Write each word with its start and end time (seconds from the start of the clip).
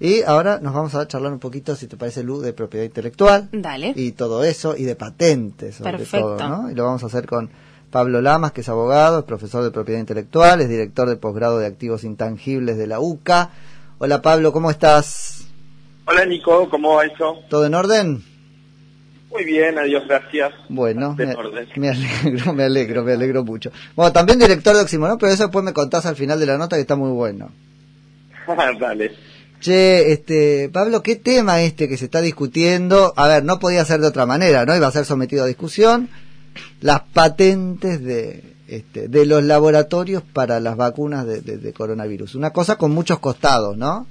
Y 0.00 0.22
ahora 0.22 0.58
nos 0.60 0.74
vamos 0.74 0.94
a 0.94 1.06
charlar 1.08 1.32
un 1.32 1.38
poquito, 1.38 1.74
si 1.74 1.86
te 1.86 1.96
parece, 1.96 2.22
Lu, 2.22 2.40
de 2.40 2.52
propiedad 2.52 2.84
intelectual. 2.84 3.48
Dale. 3.52 3.92
Y 3.96 4.12
todo 4.12 4.44
eso, 4.44 4.76
y 4.76 4.84
de 4.84 4.94
patentes, 4.96 5.76
sobre 5.76 5.92
Perfecto. 5.92 6.36
todo, 6.36 6.48
¿no? 6.48 6.70
Y 6.70 6.74
lo 6.74 6.84
vamos 6.84 7.02
a 7.02 7.06
hacer 7.06 7.26
con 7.26 7.50
Pablo 7.90 8.20
Lamas, 8.20 8.52
que 8.52 8.60
es 8.60 8.68
abogado, 8.68 9.20
es 9.20 9.24
profesor 9.24 9.64
de 9.64 9.70
propiedad 9.70 10.00
intelectual, 10.00 10.60
es 10.60 10.68
director 10.68 11.08
de 11.08 11.16
posgrado 11.16 11.58
de 11.58 11.66
activos 11.66 12.04
intangibles 12.04 12.76
de 12.76 12.86
la 12.86 13.00
UCA. 13.00 13.50
Hola 13.98 14.20
Pablo, 14.20 14.52
¿cómo 14.52 14.70
estás? 14.70 15.46
Hola 16.06 16.26
Nico, 16.26 16.68
¿cómo 16.68 16.96
va 16.96 17.06
eso? 17.06 17.38
¿Todo 17.48 17.64
en 17.66 17.74
orden? 17.74 18.22
Muy 19.30 19.44
bien, 19.44 19.78
adiós, 19.78 20.04
gracias. 20.06 20.52
Bueno, 20.68 21.14
De 21.14 21.26
me, 21.26 21.34
orden. 21.34 21.66
me 21.76 21.88
alegro, 21.88 22.52
me 22.52 22.62
alegro, 22.64 23.02
me 23.02 23.12
alegro 23.12 23.44
mucho. 23.44 23.70
Bueno, 23.94 24.12
también 24.12 24.38
director 24.38 24.74
de 24.76 24.82
Oxímoron, 24.82 25.18
pero 25.18 25.32
eso 25.32 25.44
después 25.44 25.64
me 25.64 25.72
contás 25.72 26.06
al 26.06 26.16
final 26.16 26.38
de 26.38 26.46
la 26.46 26.58
nota 26.58 26.76
que 26.76 26.82
está 26.82 26.96
muy 26.96 27.10
bueno. 27.10 27.50
Dale. 28.80 29.12
Che, 29.66 30.12
este, 30.12 30.70
Pablo, 30.72 31.02
¿qué 31.02 31.16
tema 31.16 31.60
este 31.60 31.88
que 31.88 31.96
se 31.96 32.04
está 32.04 32.20
discutiendo? 32.20 33.12
A 33.16 33.26
ver, 33.26 33.42
no 33.42 33.58
podía 33.58 33.84
ser 33.84 33.98
de 33.98 34.06
otra 34.06 34.24
manera, 34.24 34.64
¿no? 34.64 34.76
Iba 34.76 34.86
a 34.86 34.92
ser 34.92 35.04
sometido 35.04 35.42
a 35.42 35.48
discusión. 35.48 36.08
Las 36.80 37.00
patentes 37.00 38.00
de, 38.00 38.44
este, 38.68 39.08
de 39.08 39.26
los 39.26 39.42
laboratorios 39.42 40.22
para 40.22 40.60
las 40.60 40.76
vacunas 40.76 41.26
de, 41.26 41.40
de- 41.40 41.72
coronavirus. 41.72 42.36
Una 42.36 42.50
cosa 42.52 42.76
con 42.78 42.92
muchos 42.92 43.18
costados, 43.18 43.76
¿no? 43.76 44.06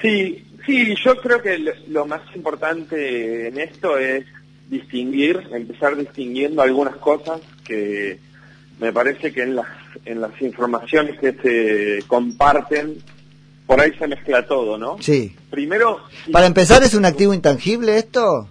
Sí, 0.00 0.42
sí, 0.64 0.94
yo 1.04 1.16
creo 1.20 1.42
que 1.42 1.58
lo- 1.58 1.72
lo 1.88 2.06
más 2.06 2.22
importante 2.34 3.48
en 3.48 3.58
esto 3.60 3.98
es 3.98 4.24
distinguir, 4.70 5.42
empezar 5.52 5.94
distinguiendo 5.94 6.62
algunas 6.62 6.96
cosas 6.96 7.42
que 7.66 8.18
me 8.80 8.94
parece 8.94 9.30
que 9.30 9.42
en 9.42 9.56
las, 9.56 9.66
en 10.06 10.22
las 10.22 10.40
informaciones 10.40 11.20
que 11.20 11.32
se 11.34 12.06
comparten, 12.06 12.94
por 13.68 13.78
ahí 13.82 13.92
se 13.98 14.08
mezcla 14.08 14.46
todo, 14.46 14.78
¿no? 14.78 14.96
Sí. 14.98 15.36
Primero, 15.50 16.00
Para 16.32 16.46
empezar, 16.46 16.82
¿es 16.82 16.94
un 16.94 17.04
activo 17.04 17.34
intangible 17.34 17.98
esto? 17.98 18.48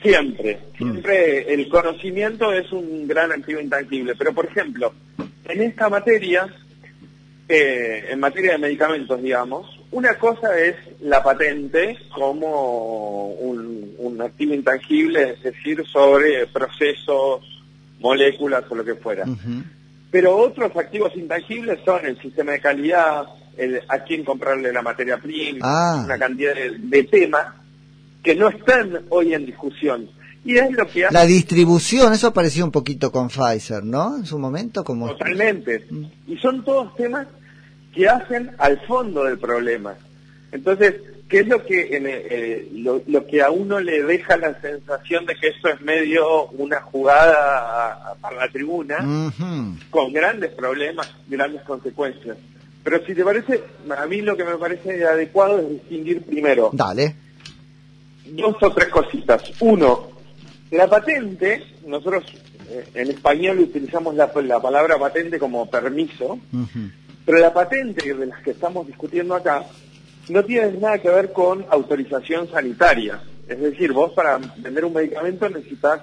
Siempre, 0.00 0.60
siempre 0.76 1.52
el 1.52 1.68
conocimiento 1.68 2.52
es 2.52 2.70
un 2.70 3.08
gran 3.08 3.32
activo 3.32 3.60
intangible, 3.60 4.14
pero 4.16 4.32
por 4.32 4.46
ejemplo, 4.46 4.94
en 5.48 5.62
esta 5.62 5.88
materia, 5.88 6.46
eh, 7.48 8.06
en 8.10 8.20
materia 8.20 8.52
de 8.52 8.58
medicamentos, 8.58 9.20
digamos, 9.20 9.66
una 9.90 10.16
cosa 10.16 10.56
es 10.56 10.76
la 11.00 11.20
patente 11.20 11.98
como 12.14 13.30
un, 13.30 13.96
un 13.98 14.22
activo 14.22 14.54
intangible, 14.54 15.30
es 15.30 15.42
decir, 15.42 15.84
sobre 15.88 16.46
procesos, 16.46 17.40
moléculas 17.98 18.62
o 18.70 18.76
lo 18.76 18.84
que 18.84 18.94
fuera. 18.94 19.24
Pero 20.12 20.36
otros 20.36 20.70
activos 20.76 21.16
intangibles 21.16 21.80
son 21.84 22.06
el 22.06 22.16
sistema 22.22 22.52
de 22.52 22.60
calidad, 22.60 23.26
el, 23.58 23.80
a 23.88 23.98
quién 24.04 24.24
comprarle 24.24 24.72
la 24.72 24.82
materia 24.82 25.18
prima, 25.18 25.58
Ah. 25.62 26.02
una 26.04 26.18
cantidad 26.18 26.54
de, 26.54 26.76
de 26.78 27.04
temas 27.04 27.46
que 28.22 28.34
no 28.34 28.48
están 28.48 29.00
hoy 29.10 29.34
en 29.34 29.46
discusión. 29.46 30.08
Y 30.44 30.56
es 30.56 30.70
lo 30.72 30.86
que 30.86 31.04
hace 31.04 31.12
La 31.14 31.26
distribución, 31.26 32.12
eso 32.12 32.32
parecía 32.32 32.64
un 32.64 32.70
poquito 32.70 33.10
con 33.12 33.28
Pfizer, 33.28 33.84
¿no? 33.84 34.16
En 34.16 34.24
su 34.24 34.38
momento, 34.38 34.82
como... 34.84 35.08
totalmente. 35.08 35.86
Y 36.26 36.36
son 36.38 36.64
todos 36.64 36.94
temas 36.96 37.26
que 37.94 38.08
hacen 38.08 38.52
al 38.58 38.80
fondo 38.86 39.24
del 39.24 39.38
problema. 39.38 39.94
Entonces, 40.52 40.94
¿qué 41.28 41.40
es 41.40 41.48
lo 41.48 41.64
que 41.66 41.96
en, 41.96 42.04
eh, 42.06 42.68
lo, 42.76 43.02
lo 43.06 43.26
que 43.26 43.42
a 43.42 43.50
uno 43.50 43.80
le 43.80 44.02
deja 44.04 44.36
la 44.38 44.58
sensación 44.60 45.26
de 45.26 45.34
que 45.34 45.48
esto 45.48 45.68
es 45.68 45.80
medio 45.82 46.46
una 46.50 46.80
jugada 46.80 48.14
para 48.20 48.36
la 48.36 48.48
tribuna? 48.50 48.96
Con 49.90 50.12
grandes 50.12 50.52
problemas, 50.52 51.12
grandes 51.28 51.62
consecuencias. 51.62 52.36
Pero 52.84 53.04
si 53.04 53.14
te 53.14 53.24
parece, 53.24 53.62
a 53.96 54.06
mí 54.06 54.22
lo 54.22 54.36
que 54.36 54.44
me 54.44 54.56
parece 54.56 55.04
adecuado 55.04 55.58
es 55.58 55.68
distinguir 55.68 56.22
primero 56.22 56.70
Dale. 56.72 57.14
dos 58.32 58.56
o 58.60 58.72
tres 58.72 58.88
cositas. 58.88 59.42
Uno, 59.60 60.08
la 60.70 60.88
patente, 60.88 61.62
nosotros 61.86 62.24
eh, 62.70 62.88
en 62.94 63.10
español 63.10 63.60
utilizamos 63.60 64.14
la, 64.14 64.30
la 64.42 64.60
palabra 64.60 64.98
patente 64.98 65.38
como 65.38 65.68
permiso, 65.68 66.38
pero 67.24 67.38
la 67.38 67.52
patente 67.52 68.14
de 68.14 68.26
las 68.26 68.42
que 68.42 68.52
estamos 68.52 68.86
discutiendo 68.86 69.34
acá 69.34 69.64
no 70.28 70.44
tiene 70.44 70.72
nada 70.72 70.98
que 70.98 71.10
ver 71.10 71.32
con 71.32 71.64
autorización 71.70 72.50
sanitaria. 72.50 73.20
Es 73.48 73.58
decir, 73.60 73.92
vos 73.92 74.12
para 74.12 74.38
vender 74.58 74.84
un 74.84 74.92
medicamento 74.92 75.48
necesitas 75.48 76.02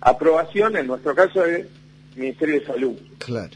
aprobación, 0.00 0.76
en 0.76 0.86
nuestro 0.86 1.14
caso, 1.14 1.42
del 1.42 1.68
Ministerio 2.16 2.60
de 2.60 2.66
Salud. 2.66 2.96
Claro. 3.18 3.50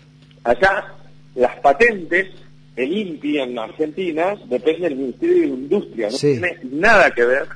Acá, 0.44 0.94
las 1.34 1.56
patentes, 1.56 2.28
el 2.76 2.92
INPI 2.92 3.38
en 3.38 3.58
Argentina, 3.58 4.34
depende 4.48 4.88
del 4.88 4.96
Ministerio 4.96 5.42
de 5.42 5.46
Industria, 5.48 6.08
no 6.10 6.16
Sí. 6.16 6.32
tiene 6.32 6.58
nada 6.64 7.10
que 7.12 7.24
ver 7.24 7.46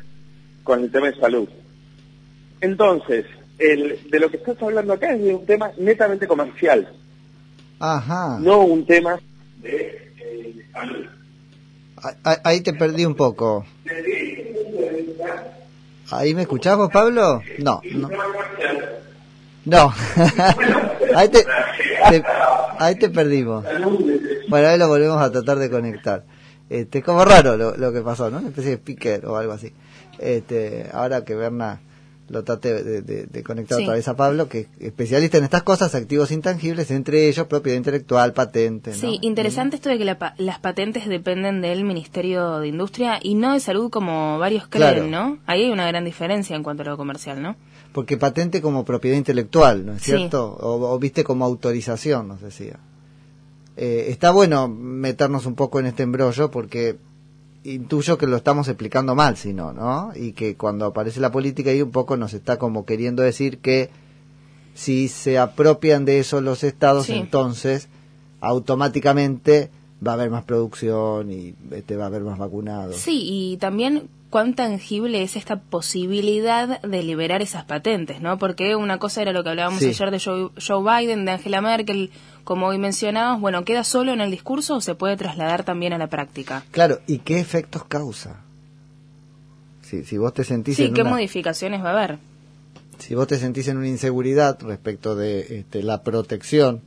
con 0.65 0.83
el 0.85 0.91
tema 0.93 1.09
de 1.11 1.17
salud. 1.19 1.49
Entonces, 2.61 3.25
el, 3.59 3.99
de 4.11 4.21
lo 4.21 4.31
que 4.31 4.37
estás 4.37 4.61
hablando 4.63 4.93
acá 4.93 5.13
es 5.15 5.23
de 5.23 5.35
un 5.35 5.45
tema 5.47 5.71
netamente 5.79 6.27
comercial, 6.27 6.89
Ajá. 7.81 8.39
no 8.41 8.61
un 8.63 8.85
tema 8.87 9.19
de 9.63 10.13
eh, 10.21 10.67
salud. 10.73 11.07
Ah- 12.01 12.15
ah- 12.25 12.41
Ahí 12.45 12.61
te 12.61 12.73
perdí 12.75 13.05
un 13.05 13.15
poco. 13.17 13.67
¿Ahí 16.11 16.35
me 16.35 16.43
escuchás 16.43 16.77
vos, 16.77 16.91
Pablo? 16.93 17.43
No, 17.59 17.81
no. 17.93 18.09
No. 19.65 19.93
ahí, 21.15 21.29
te, 21.29 21.43
te- 21.43 22.25
ahí 22.79 22.95
te 22.95 23.11
perdimos. 23.11 23.65
Bueno, 24.49 24.69
ahí 24.69 24.79
lo 24.79 24.89
volvemos 24.89 25.21
a 25.21 25.31
tratar 25.31 25.59
de 25.59 25.71
conectar. 25.71 26.25
Este, 26.71 26.99
es 26.99 27.05
como 27.05 27.25
raro 27.25 27.57
lo, 27.57 27.77
lo 27.77 27.93
que 27.93 28.01
pasó, 28.03 28.31
¿no? 28.31 28.39
Una 28.39 28.49
especie 28.49 28.71
de 28.73 28.77
speaker 28.77 29.27
o 29.27 29.37
algo 29.37 29.53
así. 29.53 29.73
Este, 30.19 30.89
ahora 30.93 31.25
que 31.25 31.35
Berna 31.35 31.81
lo 32.29 32.45
trate 32.45 32.83
de, 32.85 33.01
de- 33.01 33.25
de 33.25 33.43
conectar 33.43 33.79
Sí. 33.79 33.85
otra 33.85 33.95
vez 33.95 34.07
a 34.07 34.15
Pablo, 34.15 34.51
que 34.51 34.61
es 34.61 34.67
especialista 34.81 35.39
en 35.39 35.45
estas 35.45 35.63
cosas, 35.63 35.95
activos 35.95 36.31
intangibles, 36.31 36.91
entre 36.91 37.27
ellos 37.27 37.47
propiedad 37.47 37.79
intelectual, 37.79 38.35
patente. 38.35 38.91
¿no? 38.91 38.97
Sí, 38.97 39.19
interesante 39.23 39.77
esto 39.77 39.89
de 39.89 39.97
que 39.97 40.05
la 40.05 40.35
las 40.37 40.59
patentes 40.59 41.09
dependen 41.09 41.63
del 41.63 41.85
Ministerio 41.85 42.59
de 42.59 42.69
Industria 42.69 43.19
y 43.23 43.35
no 43.35 43.55
de 43.55 43.61
Salud 43.61 43.89
como 43.91 44.39
varios 44.39 44.69
creen, 44.69 44.93
Claro. 44.95 45.07
¿no? 45.07 45.39
Ahí 45.47 45.65
hay 45.65 45.71
una 45.71 45.87
gran 45.87 46.05
diferencia 46.05 46.55
en 46.55 46.63
cuanto 46.63 46.83
a 46.83 46.87
lo 46.87 46.99
comercial, 46.99 47.41
¿no? 47.41 47.57
Porque 47.95 48.19
patente 48.19 48.61
como 48.61 48.85
propiedad 48.85 49.17
intelectual, 49.17 49.87
¿no 49.87 49.95
es 49.95 50.03
Sí. 50.03 50.11
cierto? 50.11 50.53
O, 50.61 50.93
o 50.93 50.99
viste 50.99 51.25
como 51.25 51.47
autorización, 51.47 52.29
nos 52.29 52.43
decía. 52.43 52.79
Eh, 53.81 54.07
está 54.11 54.33
bueno 54.33 54.67
meternos 54.69 55.47
un 55.47 55.55
poco 55.55 55.79
en 55.79 55.87
este 55.87 56.03
embrollo 56.03 56.51
porque 56.51 56.99
intuyo 57.63 58.19
que 58.19 58.27
lo 58.27 58.37
estamos 58.37 58.67
explicando 58.67 59.15
mal, 59.15 59.37
si 59.37 59.53
no, 59.53 59.73
¿no? 59.73 60.11
Y 60.17 60.33
que 60.33 60.57
cuando 60.57 60.87
aparece 60.87 61.21
la 61.21 61.31
política 61.31 61.71
ahí 61.71 61.81
un 61.81 61.93
poco 61.93 62.17
nos 62.17 62.35
está 62.35 62.59
como 62.59 62.85
queriendo 62.85 63.23
decir 63.23 63.59
que 63.59 63.91
si 64.75 65.07
se 65.07 65.39
apropian 65.39 66.05
de 66.05 66.19
eso 66.19 66.41
los 66.41 66.65
estados, 66.65 67.07
Sí. 67.07 67.13
entonces 67.15 67.89
automáticamente 68.41 69.71
va 70.07 70.13
a 70.13 70.15
haber 70.15 70.31
más 70.31 70.45
producción 70.45 71.31
y 71.31 71.55
este, 71.71 71.97
va 71.97 72.05
a 72.05 72.07
haber 72.09 72.23
más 72.23 72.39
vacunados. 72.39 72.97
Sí, 72.97 73.21
y 73.25 73.57
también 73.59 74.09
cuán 74.31 74.55
tangible 74.55 75.23
es 75.23 75.37
esta 75.37 75.59
posibilidad 75.61 76.83
de 76.83 77.03
liberar 77.03 77.41
esas 77.43 77.65
patentes, 77.65 78.21
¿no? 78.21 78.39
Porque 78.39 78.77
una 78.77 78.99
cosa 78.99 79.23
era 79.23 79.33
lo 79.33 79.43
que 79.43 79.51
hablábamos 79.51 79.81
Sí. 79.81 79.87
ayer 79.89 80.11
de 80.11 80.21
Joe, 80.21 80.51
Joe 80.67 80.83
Biden, 81.03 81.25
de 81.25 81.33
Angela 81.33 81.61
Merkel, 81.63 82.11
como 82.45 82.67
hoy 82.67 82.79
mencionabas, 82.79 83.41
bueno, 83.41 83.65
¿queda 83.65 83.85
solo 83.85 84.13
en 84.13 84.21
el 84.21 84.31
discurso 84.31 84.77
o 84.77 84.81
se 84.81 84.95
puede 84.95 85.17
trasladar 85.17 85.65
también 85.65 85.93
a 85.93 85.99
la 85.99 86.09
práctica? 86.09 86.65
Claro, 86.73 87.01
¿y 87.07 87.19
qué 87.19 87.41
efectos 87.41 87.85
causa? 87.85 88.41
Si, 89.83 90.05
si 90.05 90.19
vos 90.19 90.35
te 90.35 90.45
sentís 90.45 90.77
Sí, 90.77 90.85
en 90.85 90.95
¿qué 90.95 91.01
una- 91.03 91.11
modificaciones 91.11 91.83
va 91.83 91.91
a 91.91 91.93
haber? 91.93 92.19
si 92.99 93.15
vos 93.15 93.27
te 93.29 93.39
sentís 93.39 93.69
en 93.69 93.77
una 93.79 93.89
inseguridad 93.89 94.59
respecto 94.61 95.15
de 95.15 95.61
este, 95.61 95.83
la 95.83 96.03
protección 96.03 96.83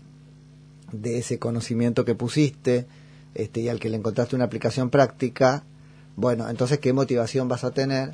de 0.91 1.17
ese 1.19 1.39
conocimiento 1.39 2.03
que 2.05 2.15
pusiste 2.15 2.85
este, 3.33 3.61
y 3.61 3.69
al 3.69 3.79
que 3.79 3.89
le 3.89 3.95
encontraste 3.97 4.35
una 4.35 4.43
aplicación 4.45 4.89
práctica, 4.89 5.63
bueno, 6.15 6.49
entonces 6.49 6.79
qué 6.79 6.93
motivación 6.93 7.47
vas 7.47 7.63
a 7.63 7.71
tener 7.71 8.13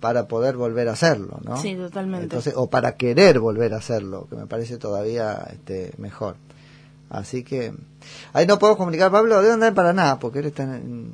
para 0.00 0.28
poder 0.28 0.56
volver 0.56 0.88
a 0.88 0.92
hacerlo, 0.92 1.40
¿no? 1.44 1.56
Sí, 1.56 1.74
totalmente. 1.74 2.24
Entonces, 2.24 2.52
o 2.56 2.68
para 2.68 2.96
querer 2.96 3.40
volver 3.40 3.72
a 3.72 3.78
hacerlo, 3.78 4.26
que 4.28 4.36
me 4.36 4.46
parece 4.46 4.76
todavía 4.76 5.48
este, 5.50 5.92
mejor. 5.96 6.36
Así 7.08 7.42
que, 7.42 7.72
ahí 8.32 8.46
no 8.46 8.58
puedo 8.58 8.76
comunicar, 8.76 9.10
Pablo, 9.10 9.40
de 9.40 9.48
dónde 9.48 9.72
para 9.72 9.92
nada, 9.92 10.18
porque 10.18 10.40
él 10.40 10.46
está 10.46 10.64
en... 10.64 11.12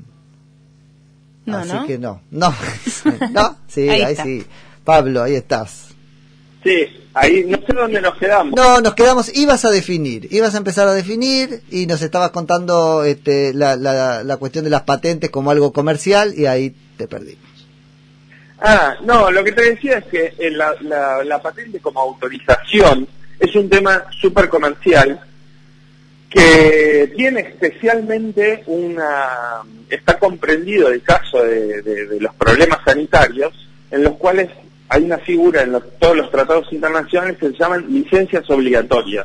No, 1.46 1.58
Así 1.58 1.72
¿no? 1.72 1.86
que 1.86 1.98
no, 1.98 2.20
no, 2.30 2.52
no, 3.30 3.56
sí, 3.68 3.88
Ahí 3.88 4.16
sí. 4.16 4.44
Pablo, 4.84 5.22
ahí 5.22 5.34
estás. 5.34 5.89
Sí, 6.62 6.86
ahí 7.14 7.44
no 7.46 7.56
sé 7.58 7.72
dónde 7.72 8.00
nos 8.00 8.16
quedamos. 8.16 8.54
No, 8.54 8.80
nos 8.80 8.94
quedamos, 8.94 9.34
ibas 9.34 9.64
a 9.64 9.70
definir, 9.70 10.28
ibas 10.30 10.54
a 10.54 10.58
empezar 10.58 10.86
a 10.88 10.92
definir 10.92 11.62
y 11.70 11.86
nos 11.86 12.02
estabas 12.02 12.30
contando 12.30 13.04
este, 13.04 13.54
la, 13.54 13.76
la, 13.76 14.22
la 14.22 14.36
cuestión 14.36 14.64
de 14.64 14.70
las 14.70 14.82
patentes 14.82 15.30
como 15.30 15.50
algo 15.50 15.72
comercial 15.72 16.34
y 16.36 16.46
ahí 16.46 16.74
te 16.96 17.08
perdimos. 17.08 17.44
Ah, 18.60 18.94
no, 19.02 19.30
lo 19.30 19.42
que 19.42 19.52
te 19.52 19.70
decía 19.70 19.98
es 19.98 20.04
que 20.04 20.34
eh, 20.38 20.50
la, 20.50 20.74
la, 20.82 21.24
la 21.24 21.40
patente 21.40 21.80
como 21.80 22.00
autorización 22.00 23.08
es 23.38 23.56
un 23.56 23.70
tema 23.70 24.04
súper 24.20 24.50
comercial 24.50 25.18
que 26.30 27.12
tiene 27.16 27.40
especialmente 27.40 28.62
una, 28.66 29.62
está 29.88 30.18
comprendido 30.18 30.88
el 30.88 31.02
caso 31.02 31.42
de, 31.42 32.18
los 32.20 32.34
problemas 32.36 32.78
sanitarios, 32.84 33.52
en 33.90 34.04
los 34.04 34.14
cuales 34.14 34.48
hay 34.90 35.04
una 35.04 35.18
figura 35.18 35.62
en 35.62 35.80
todos 36.00 36.16
los 36.16 36.30
tratados 36.32 36.70
internacionales 36.72 37.38
que 37.38 37.50
se 37.50 37.56
llaman 37.56 37.86
licencias 37.88 38.48
obligatorias. 38.50 39.24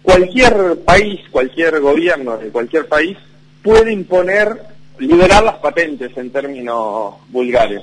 Cualquier 0.00 0.78
país, 0.84 1.20
cualquier 1.30 1.80
gobierno 1.80 2.38
de 2.38 2.50
cualquier 2.50 2.86
país 2.86 3.18
puede 3.62 3.92
imponer, 3.92 4.48
liberar 4.98 5.42
las 5.42 5.56
patentes 5.56 6.16
en 6.16 6.30
términos 6.30 7.14
vulgares 7.28 7.82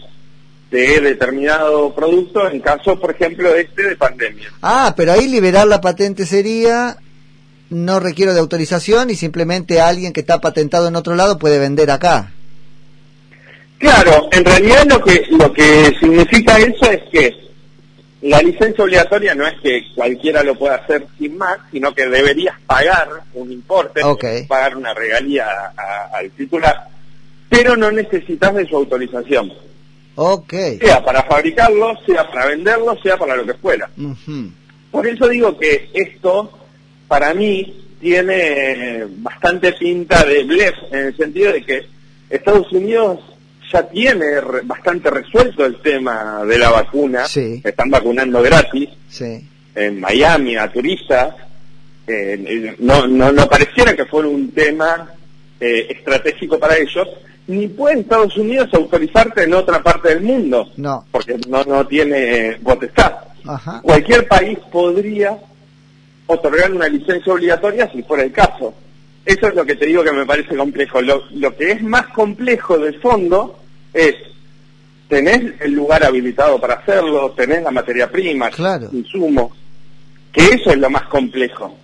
de 0.72 1.02
determinado 1.02 1.94
producto 1.94 2.50
en 2.50 2.62
caso, 2.62 2.98
por 3.00 3.12
ejemplo, 3.12 3.54
este 3.54 3.84
de 3.84 3.96
pandemia. 3.98 4.50
Ah, 4.62 4.94
pero 4.96 5.12
ahí 5.12 5.28
liberar 5.28 5.68
la 5.68 5.82
patente 5.82 6.26
sería 6.26 6.98
no 7.70 8.00
requiero 8.00 8.34
de 8.34 8.40
autorización 8.40 9.10
y 9.10 9.16
simplemente 9.16 9.82
alguien 9.82 10.14
que 10.14 10.22
está 10.22 10.40
patentado 10.40 10.88
en 10.88 10.96
otro 10.96 11.16
lado 11.16 11.38
puede 11.38 11.60
vender 11.60 11.92
acá. 11.92 12.32
Claro, 13.78 14.30
en 14.32 14.44
realidad 14.44 14.86
lo 14.88 15.02
que 15.04 15.26
lo 15.30 15.54
que 15.54 15.96
significa 16.00 16.58
eso 16.58 16.90
es 16.92 17.02
que 17.12 17.48
la 18.22 18.42
licencia 18.42 18.84
obligatoria 18.84 19.36
no 19.36 19.46
es 19.46 19.54
que 19.62 19.84
cualquiera 19.94 20.42
lo 20.42 20.56
pueda 20.56 20.76
hacer 20.76 21.06
sin 21.20 21.38
más, 21.38 21.58
sino 21.72 21.94
que 21.94 22.08
deberías 22.08 22.60
pagar 22.66 23.08
un 23.36 23.52
importe, 23.52 24.02
pagar 24.48 24.76
una 24.76 24.94
regalía 24.94 25.46
al 26.12 26.32
titular, 26.32 26.88
pero 27.50 27.78
no 27.78 27.92
necesitas 27.92 28.56
de 28.56 28.68
su 28.68 28.76
autorización. 28.76 29.54
Okay. 30.16 30.80
Sea 30.80 31.06
para 31.06 31.22
fabricarlo, 31.24 31.96
sea 32.08 32.28
para 32.28 32.48
venderlo, 32.48 32.98
sea 33.04 33.18
para 33.18 33.36
lo 33.36 33.46
que 33.46 33.54
fuera. 33.54 33.88
Por 34.90 35.06
eso 35.06 35.28
digo 35.28 35.56
que 35.60 35.92
esto 35.94 36.52
para 37.08 37.36
mí 37.36 37.86
tiene 38.02 39.06
bastante 39.18 39.74
pinta 39.74 40.24
de 40.24 40.44
blef, 40.44 40.74
en 40.92 41.00
el 41.00 41.18
sentido 41.18 41.54
de 41.54 41.64
que 41.64 41.86
Estados 42.32 42.72
Unidos 42.72 43.20
ya 43.72 43.84
tiene 43.88 44.40
bastante 44.64 45.10
resuelto 45.10 45.66
el 45.66 45.82
tema 45.82 46.44
de 46.46 46.58
la 46.58 46.70
vacuna, 46.70 47.26
están 47.26 47.90
vacunando 47.90 48.42
gratis, 48.42 48.90
en 49.76 50.00
Miami 50.00 50.56
a 50.56 50.72
turistas, 50.72 51.36
no, 52.80 53.08
no, 53.08 53.32
no 53.32 53.48
pareciera 53.48 53.96
que 53.96 54.06
fuera 54.06 54.28
un 54.30 54.52
tema 54.52 55.10
eh, 55.60 55.88
estratégico 55.90 56.60
para 56.60 56.78
ellos, 56.78 57.08
ni 57.48 57.68
puede 57.68 58.02
Estados 58.02 58.38
Unidos 58.38 58.70
autorizarte 58.74 59.44
en 59.44 59.54
otra 59.54 59.82
parte 59.82 60.10
del 60.10 60.22
mundo, 60.22 60.70
no. 60.78 61.06
porque 61.12 61.38
no, 61.48 61.64
no 61.64 61.88
tiene 61.88 62.58
potestad. 62.64 63.14
Cualquier 63.82 64.28
país 64.28 64.60
podría 64.72 65.38
otorgar 66.26 66.72
una 66.72 66.88
licencia 66.90 67.34
obligatoria 67.34 67.90
si 67.92 68.04
fuera 68.04 68.24
el 68.24 68.32
caso. 68.32 68.74
Eso 69.28 69.50
es 69.50 69.56
lo 69.56 69.66
que 69.66 69.76
te 69.76 69.86
digo 69.86 70.06
que 70.06 70.14
me 70.14 70.26
parece 70.26 70.56
complejo. 70.56 71.02
Lo, 71.02 71.58
que 71.58 71.72
es 71.72 71.84
más 71.84 72.08
complejo 72.08 72.78
del 72.78 72.98
fondo 73.02 73.60
es, 73.94 74.16
tenés 75.10 75.54
el 75.60 75.74
lugar 75.74 76.06
habilitado 76.06 76.62
para 76.62 76.76
hacerlo, 76.76 77.34
tenés 77.36 77.62
la 77.62 77.72
materia 77.72 78.10
prima, 78.10 78.50
claro. 78.50 78.88
insumo, 78.94 79.52
que 80.32 80.46
eso 80.46 80.72
es 80.72 80.78
lo 80.78 80.90
más 80.90 81.04
complejo. 81.10 81.78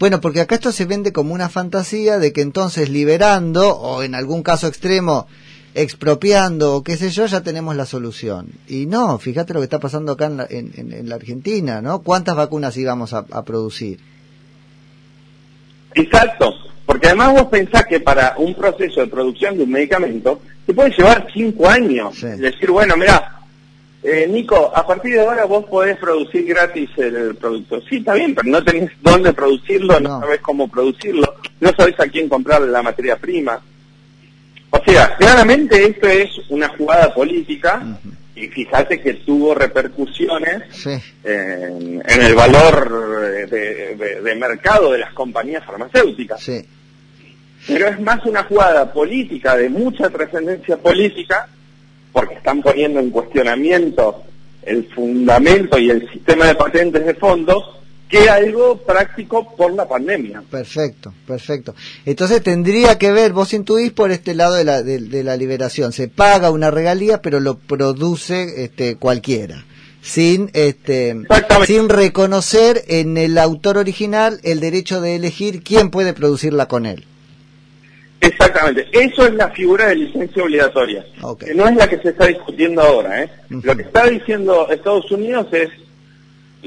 Bueno, 0.00 0.20
porque 0.20 0.40
acá 0.40 0.56
esto 0.56 0.72
se 0.72 0.86
vende 0.86 1.12
como 1.12 1.34
una 1.34 1.48
fantasía 1.48 2.18
de 2.18 2.32
que 2.32 2.40
entonces 2.40 2.88
liberando, 2.88 3.76
o 3.76 4.02
en 4.02 4.16
algún 4.16 4.42
caso 4.42 4.66
extremo, 4.66 5.28
expropiando 5.72 6.74
o 6.74 6.82
qué 6.82 6.96
sé 6.96 7.10
yo, 7.10 7.26
ya 7.26 7.42
tenemos 7.42 7.76
la 7.76 7.86
solución. 7.86 8.48
Y 8.66 8.86
no, 8.86 9.20
fíjate 9.20 9.54
lo 9.54 9.60
que 9.60 9.64
está 9.66 9.78
pasando 9.78 10.12
acá 10.12 10.26
en 10.26 10.36
la, 10.38 10.46
en, 10.50 11.08
la 11.08 11.14
Argentina, 11.14 11.80
¿no? 11.80 12.00
¿Cuántas 12.00 12.34
vacunas 12.34 12.76
íbamos 12.76 13.12
a, 13.12 13.44
producir? 13.44 14.00
Exacto, 15.96 16.54
porque 16.84 17.08
además 17.08 17.32
vos 17.32 17.46
pensás 17.46 17.86
que 17.86 18.00
para 18.00 18.34
un 18.36 18.54
proceso 18.54 19.00
de 19.00 19.06
producción 19.06 19.56
de 19.56 19.64
un 19.64 19.70
medicamento 19.70 20.40
te 20.66 20.74
puede 20.74 20.90
llevar 20.90 21.26
cinco 21.32 21.68
años. 21.68 22.20
Decir, 22.20 22.70
bueno, 22.70 22.96
mira, 22.96 23.40
eh, 24.02 24.28
Nico, 24.30 24.70
a 24.74 24.86
partir 24.86 25.14
de 25.14 25.20
ahora 25.20 25.46
vos 25.46 25.64
podés 25.64 25.96
producir 25.96 26.44
gratis 26.44 26.90
el, 26.98 27.34
producto. 27.36 27.80
Sí, 27.88 27.96
está 27.96 28.14
bien, 28.14 28.34
pero 28.34 28.48
no 28.48 28.62
tenés 28.62 28.90
dónde 29.00 29.32
producirlo, 29.32 29.98
no, 29.98 30.08
no 30.08 30.20
sabés 30.20 30.40
cómo 30.40 30.68
producirlo, 30.68 31.34
no 31.60 31.72
sabés 31.76 31.98
a 31.98 32.06
quién 32.06 32.28
comprar 32.28 32.60
la 32.62 32.82
materia 32.82 33.16
prima. 33.16 33.60
O 34.70 34.78
sea, 34.84 35.16
claramente 35.16 35.82
esto 35.86 36.06
es 36.06 36.30
una 36.50 36.68
jugada 36.68 37.14
política 37.14 37.98
y 38.36 38.48
fíjate 38.48 39.00
que 39.00 39.14
tuvo 39.14 39.54
repercusiones 39.54 40.86
en, 41.24 42.02
el 42.06 42.34
valor 42.34 43.48
de, 43.48 44.36
mercado 44.38 44.92
de 44.92 44.98
las 44.98 45.12
compañías 45.14 45.64
farmacéuticas. 45.64 46.46
Pero 47.66 47.88
es 47.88 47.98
más 48.00 48.24
una 48.26 48.44
jugada 48.44 48.92
política 48.92 49.56
de 49.56 49.70
mucha 49.70 50.10
trascendencia 50.10 50.76
política 50.76 51.48
porque 52.12 52.34
están 52.34 52.62
poniendo 52.62 53.00
en 53.00 53.10
cuestionamiento 53.10 54.22
el 54.62 54.84
fundamento 54.94 55.78
y 55.78 55.90
el 55.90 56.08
sistema 56.10 56.46
de 56.46 56.54
patentes 56.54 57.06
de 57.06 57.14
fondos 57.14 57.64
que 58.08 58.28
algo 58.30 58.78
práctico 58.78 59.56
por 59.56 59.72
la 59.72 59.88
pandemia. 59.88 60.42
Perfecto, 60.50 61.12
perfecto. 61.26 61.74
Entonces 62.04 62.42
tendría 62.42 62.98
que 62.98 63.10
ver, 63.12 63.32
vos 63.32 63.52
intuís 63.52 63.92
por 63.92 64.10
este 64.12 64.34
lado 64.34 64.54
de 64.54 64.64
la, 64.64 64.82
de, 64.82 65.24
la 65.24 65.36
liberación, 65.36 65.92
se 65.92 66.08
paga 66.08 66.50
una 66.50 66.70
regalía 66.70 67.20
pero 67.20 67.40
lo 67.40 67.58
produce 67.58 68.64
este, 68.64 68.96
cualquiera. 68.96 69.64
Sin, 70.02 70.50
este, 70.52 71.16
sin 71.66 71.88
reconocer 71.88 72.84
en 72.86 73.16
el 73.16 73.38
autor 73.38 73.76
original 73.76 74.38
el 74.44 74.60
derecho 74.60 75.00
de 75.00 75.16
elegir 75.16 75.64
quién 75.64 75.90
puede 75.90 76.12
producirla 76.12 76.68
con 76.68 76.86
él. 76.86 77.04
Exactamente, 78.20 78.86
eso 78.92 79.26
es 79.26 79.34
la 79.34 79.50
figura 79.50 79.88
de 79.88 79.96
licencia 79.96 80.44
obligatoria, 80.44 81.04
que 81.38 81.54
no 81.54 81.66
es 81.68 81.74
la 81.74 81.88
que 81.88 81.98
se 81.98 82.10
está 82.10 82.26
discutiendo 82.26 82.82
ahora. 82.82 83.22
¿eh? 83.22 83.30
Lo 83.50 83.76
que 83.76 83.82
está 83.82 84.06
diciendo 84.06 84.68
Estados 84.70 85.10
Unidos 85.10 85.48
es 85.52 85.68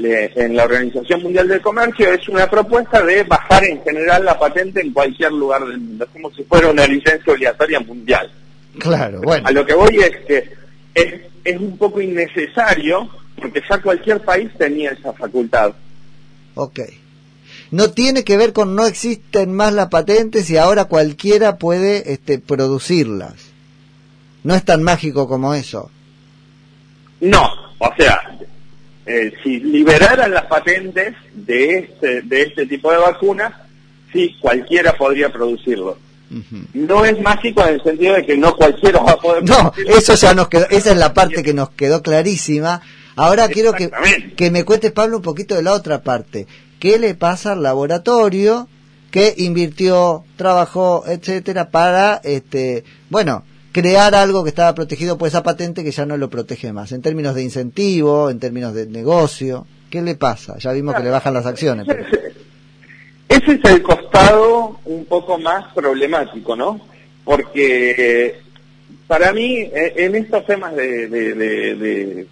en 0.01 0.55
la 0.55 0.63
Organización 0.63 1.23
Mundial 1.23 1.47
del 1.47 1.61
Comercio 1.61 2.13
es 2.13 2.27
una 2.29 2.49
propuesta 2.49 3.01
de 3.03 3.23
bajar 3.23 3.63
en 3.65 3.81
general 3.83 4.25
la 4.25 4.37
patente 4.39 4.81
en 4.81 4.93
cualquier 4.93 5.31
lugar 5.31 5.65
del 5.65 5.79
mundo, 5.79 6.07
como 6.11 6.31
si 6.31 6.43
fuera 6.43 6.69
una 6.69 6.87
licencia 6.87 7.33
obligatoria 7.33 7.79
mundial. 7.79 8.31
Claro, 8.77 9.21
bueno. 9.21 9.47
A 9.47 9.51
lo 9.51 9.65
que 9.65 9.73
voy 9.73 9.97
es 9.97 10.17
que 10.27 10.49
es, 10.93 11.13
es 11.43 11.59
un 11.59 11.77
poco 11.77 12.01
innecesario 12.01 13.09
porque 13.39 13.61
ya 13.67 13.81
cualquier 13.81 14.21
país 14.21 14.49
tenía 14.57 14.91
esa 14.91 15.13
facultad. 15.13 15.73
Ok. 16.55 16.79
No 17.71 17.91
tiene 17.91 18.23
que 18.23 18.37
ver 18.37 18.53
con 18.53 18.75
no 18.75 18.85
existen 18.85 19.53
más 19.53 19.73
las 19.73 19.89
patentes 19.89 20.49
y 20.49 20.57
ahora 20.57 20.85
cualquiera 20.85 21.57
puede 21.57 22.13
este, 22.13 22.39
producirlas. 22.39 23.35
No 24.43 24.55
es 24.55 24.63
tan 24.63 24.81
mágico 24.83 25.27
como 25.27 25.53
eso. 25.53 25.91
No, 27.21 27.43
o 27.77 27.89
sea, 27.97 28.28
eh, 29.11 29.33
si 29.41 29.59
liberaran 29.59 30.29
las 30.29 30.45
patentes 30.45 31.15
de 31.33 31.79
este, 31.79 32.21
de 32.21 32.43
este 32.43 32.67
tipo 32.67 32.91
de 32.91 32.99
vacunas, 32.99 33.53
sí, 34.13 34.37
cualquiera 34.39 34.93
podría 34.93 35.31
producirlo. 35.31 35.97
No 36.75 37.03
es 37.03 37.19
mágico 37.19 37.65
en 37.65 37.73
el 37.73 37.83
sentido 37.83 38.13
de 38.13 38.23
que 38.23 38.37
no 38.37 38.55
cualquiera 38.55 39.01
va 39.01 39.13
a 39.13 39.17
poder 39.17 39.43
No, 39.49 39.73
eso 39.97 40.13
ya 40.13 40.35
nos 40.35 40.47
quedó, 40.47 40.67
esa 40.69 40.91
es 40.91 40.97
la 40.97 41.15
parte 41.15 41.41
que 41.41 41.55
nos 41.55 41.71
quedó 41.71 42.03
clarísima. 42.03 42.83
Ahora 43.15 43.47
quiero 43.49 43.73
que, 43.73 43.89
que 44.37 44.51
me 44.51 44.63
cuentes, 44.63 44.91
Pablo, 44.91 45.17
un 45.17 45.23
poquito 45.23 45.55
de 45.55 45.63
la 45.63 45.73
otra 45.73 46.03
parte. 46.03 46.45
¿Qué 46.79 46.99
le 46.99 47.15
pasa 47.15 47.53
al 47.53 47.63
laboratorio 47.63 48.67
que 49.09 49.33
invirtió, 49.37 50.23
trabajó, 50.35 51.03
etcétera, 51.07 51.71
para, 51.71 52.21
este, 52.23 52.83
bueno, 53.09 53.43
crear 53.71 54.15
algo 54.15 54.43
que 54.43 54.49
estaba 54.49 54.73
protegido 54.75 55.17
por 55.17 55.27
esa 55.27 55.43
patente 55.43 55.83
que 55.83 55.91
ya 55.91 56.05
no 56.05 56.17
lo 56.17 56.29
protege 56.29 56.73
más, 56.73 56.91
en 56.91 57.01
términos 57.01 57.35
de 57.35 57.43
incentivo, 57.43 58.29
en 58.29 58.39
términos 58.39 58.73
de 58.73 58.87
negocio. 58.87 59.65
¿Qué 59.89 60.01
le 60.01 60.15
pasa? 60.15 60.57
Ya 60.59 60.71
vimos 60.71 60.95
que 60.95 61.03
le 61.03 61.09
bajan 61.09 61.33
las 61.33 61.45
acciones. 61.45 61.87
Ese 63.27 63.53
es 63.53 63.65
el 63.65 63.81
costado 63.81 64.79
un 64.85 65.05
poco 65.05 65.37
más 65.37 65.73
problemático, 65.73 66.55
¿no? 66.55 66.81
Porque 67.23 68.39
para 69.07 69.33
mí, 69.33 69.57
e, 69.57 69.93
en 69.97 70.15
estos 70.15 70.45
temas 70.45 70.75
de 70.75 71.07
de 71.07 72.27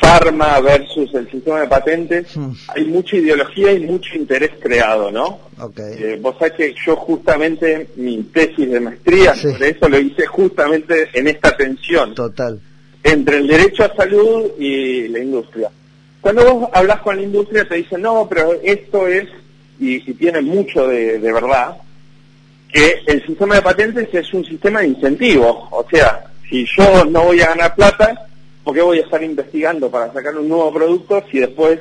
Pharma 0.00 0.60
versus 0.60 1.12
el 1.14 1.30
sistema 1.30 1.60
de 1.60 1.68
patentes, 1.68 2.36
hmm. 2.36 2.50
hay 2.68 2.84
mucha 2.84 3.16
ideología 3.16 3.72
y 3.72 3.80
mucho 3.80 4.14
interés 4.16 4.50
creado, 4.60 5.10
¿no? 5.10 5.38
Eh, 5.78 6.18
vos 6.20 6.36
sabés 6.38 6.52
que 6.54 6.74
yo 6.86 6.96
justamente 6.96 7.88
mi 7.96 8.22
tesis 8.24 8.70
de 8.70 8.80
maestría 8.80 9.34
sobre 9.34 9.70
eso 9.70 9.88
lo 9.88 9.98
hice 9.98 10.26
justamente 10.26 11.08
en 11.14 11.28
esta 11.28 11.56
tensión. 11.56 12.14
Total. 12.14 12.60
Entre 13.02 13.38
el 13.38 13.46
derecho 13.46 13.84
a 13.84 13.96
salud 13.96 14.52
y 14.58 15.08
la 15.08 15.20
industria. 15.20 15.70
Cuando 16.20 16.54
vos 16.54 16.70
hablas 16.72 17.00
con 17.00 17.16
la 17.16 17.22
industria 17.22 17.66
te 17.66 17.76
dicen, 17.76 18.02
no, 18.02 18.26
pero 18.28 18.52
esto 18.62 19.06
es, 19.06 19.28
y, 19.80 20.00
tiene 20.14 20.42
mucho 20.42 20.86
de, 20.86 21.18
de 21.18 21.32
verdad, 21.32 21.76
que 22.70 23.00
el 23.06 23.24
sistema 23.24 23.54
de 23.54 23.62
patentes 23.62 24.08
es 24.12 24.34
un 24.34 24.44
sistema 24.44 24.80
de 24.80 24.88
incentivos. 24.88 25.56
O 25.70 25.86
sea, 25.90 26.24
si 26.48 26.66
yo 26.76 27.04
no 27.06 27.24
voy 27.24 27.40
a 27.40 27.48
ganar 27.48 27.74
plata, 27.74 28.27
¿por 28.68 28.74
qué 28.74 28.82
voy 28.82 28.98
a 28.98 29.00
estar 29.00 29.22
investigando 29.22 29.90
para 29.90 30.12
sacar 30.12 30.36
un 30.36 30.46
nuevo 30.46 30.70
producto 30.70 31.24
si 31.30 31.38
después 31.38 31.78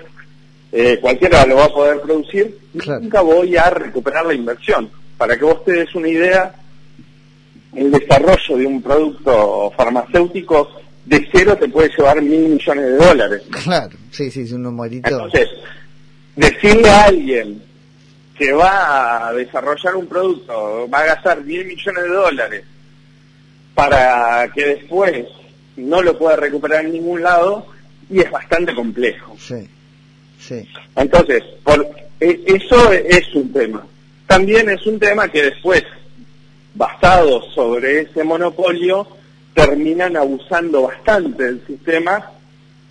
eh, 0.72 0.98
cualquiera 1.02 1.46
lo 1.46 1.58
va 1.58 1.66
a 1.66 1.74
poder 1.74 2.00
producir, 2.00 2.58
nunca 2.74 3.20
voy 3.20 3.58
a 3.58 3.70
recuperar 3.70 4.26
la 4.26 4.34
inversión. 4.34 4.90
Para 5.18 5.36
que 5.36 5.44
vos 5.44 5.66
te 5.66 5.74
des 5.74 5.94
una 5.96 6.08
idea, 6.08 6.56
el 7.76 7.92
desarrollo 7.92 8.58
de 8.58 8.66
un 8.66 8.82
producto 8.82 9.70
farmacéutico 9.76 10.70
de 11.04 11.28
cero 11.30 11.58
te 11.60 11.68
puede 11.68 11.90
llevar 11.90 12.22
mil 12.22 12.52
millones 12.52 12.86
de 12.86 12.96
dólares. 12.96 13.42
Claro, 13.66 13.98
sí, 14.10 14.32
sí, 14.32 14.44
es 14.44 14.54
un 14.54 14.64
numerito. 14.64 15.10
Entonces, 15.10 15.50
decirle 16.38 16.90
a 16.90 17.04
alguien 17.04 17.62
que 18.38 18.54
va 18.54 19.28
a 19.28 19.34
desarrollar 19.34 19.94
un 19.94 20.08
producto, 20.08 20.88
va 20.88 21.00
a 21.00 21.08
gastar 21.08 21.44
mil 21.44 21.66
millones 21.66 22.04
de 22.06 22.10
dólares 22.10 22.64
para 23.76 24.50
que 24.56 24.66
después 24.66 25.26
no 25.78 26.02
lo 26.02 26.18
pueda 26.18 26.36
recuperar 26.36 26.86
en 26.86 26.94
ningún 26.94 27.22
lado, 27.22 27.68
y 28.10 28.20
es 28.20 28.32
bastante 28.32 28.74
complejo. 28.74 29.36
Sí, 29.40 29.68
sí. 30.40 30.68
Entonces, 30.96 31.44
por, 31.64 31.88
e, 32.20 32.44
eso 32.46 32.92
es 32.92 33.34
un 33.36 33.52
tema. 33.52 33.86
También 34.26 34.70
es 34.70 34.86
un 34.86 35.00
tema 35.00 35.30
que 35.30 35.44
después, 35.44 35.84
basado 36.74 37.42
sobre 37.54 38.02
ese 38.02 38.24
monopolio, 38.24 39.08
terminan 39.54 40.18
abusando 40.18 40.84
bastante 40.84 41.44
del 41.44 41.66
sistema 41.66 42.32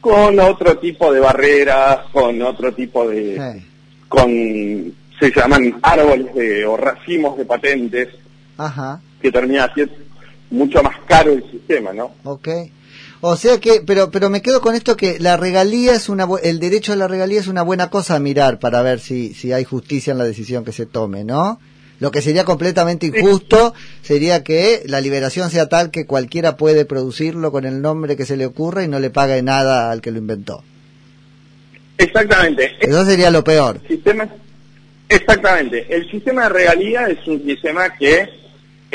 con 0.00 0.38
otro 0.40 0.78
tipo 0.78 1.12
de 1.12 1.20
barreras, 1.20 2.00
con 2.12 2.40
otro 2.42 2.72
tipo 2.72 3.08
de... 3.08 3.62
con 4.08 4.94
se 5.18 5.32
llaman 5.34 5.78
árboles 5.82 6.34
de, 6.34 6.66
o 6.66 6.76
racimos 6.76 7.38
de 7.38 7.44
patentes, 7.44 8.08
Ajá. 8.58 9.00
que 9.20 9.32
termina 9.32 9.72
siendo 9.72 9.94
mucho 10.50 10.82
más 10.82 10.96
caro 11.06 11.32
el 11.32 11.50
sistema, 11.50 11.92
¿no? 11.92 12.12
Ok. 12.24 12.48
O 13.28 13.34
sea 13.34 13.58
que, 13.58 13.82
pero, 13.84 14.12
pero 14.12 14.30
me 14.30 14.40
quedo 14.40 14.60
con 14.60 14.76
esto 14.76 14.96
que 14.96 15.18
la 15.18 15.36
regalía 15.36 15.94
es 15.96 16.08
una, 16.08 16.28
el 16.44 16.60
derecho 16.60 16.92
a 16.92 16.96
la 16.96 17.08
regalía 17.08 17.40
es 17.40 17.48
una 17.48 17.62
buena 17.62 17.90
cosa 17.90 18.14
a 18.14 18.20
mirar 18.20 18.60
para 18.60 18.82
ver 18.82 19.00
si, 19.00 19.34
si 19.34 19.52
hay 19.52 19.64
justicia 19.64 20.12
en 20.12 20.18
la 20.18 20.24
decisión 20.24 20.64
que 20.64 20.70
se 20.70 20.86
tome, 20.86 21.24
¿no? 21.24 21.58
Lo 21.98 22.12
que 22.12 22.22
sería 22.22 22.44
completamente 22.44 23.06
injusto 23.06 23.74
sería 24.00 24.44
que 24.44 24.84
la 24.86 25.00
liberación 25.00 25.50
sea 25.50 25.68
tal 25.68 25.90
que 25.90 26.06
cualquiera 26.06 26.56
puede 26.56 26.84
producirlo 26.84 27.50
con 27.50 27.64
el 27.64 27.82
nombre 27.82 28.16
que 28.16 28.26
se 28.26 28.36
le 28.36 28.46
ocurra 28.46 28.84
y 28.84 28.88
no 28.88 29.00
le 29.00 29.10
pague 29.10 29.42
nada 29.42 29.90
al 29.90 30.02
que 30.02 30.12
lo 30.12 30.18
inventó. 30.18 30.62
Exactamente. 31.98 32.76
Eso 32.78 33.04
sería 33.04 33.32
lo 33.32 33.42
peor. 33.42 33.80
sistema, 33.88 34.28
exactamente. 35.08 35.84
El 35.92 36.08
sistema 36.12 36.44
de 36.44 36.48
regalía 36.50 37.08
es 37.08 37.26
un 37.26 37.44
sistema 37.44 37.92
que 37.92 38.45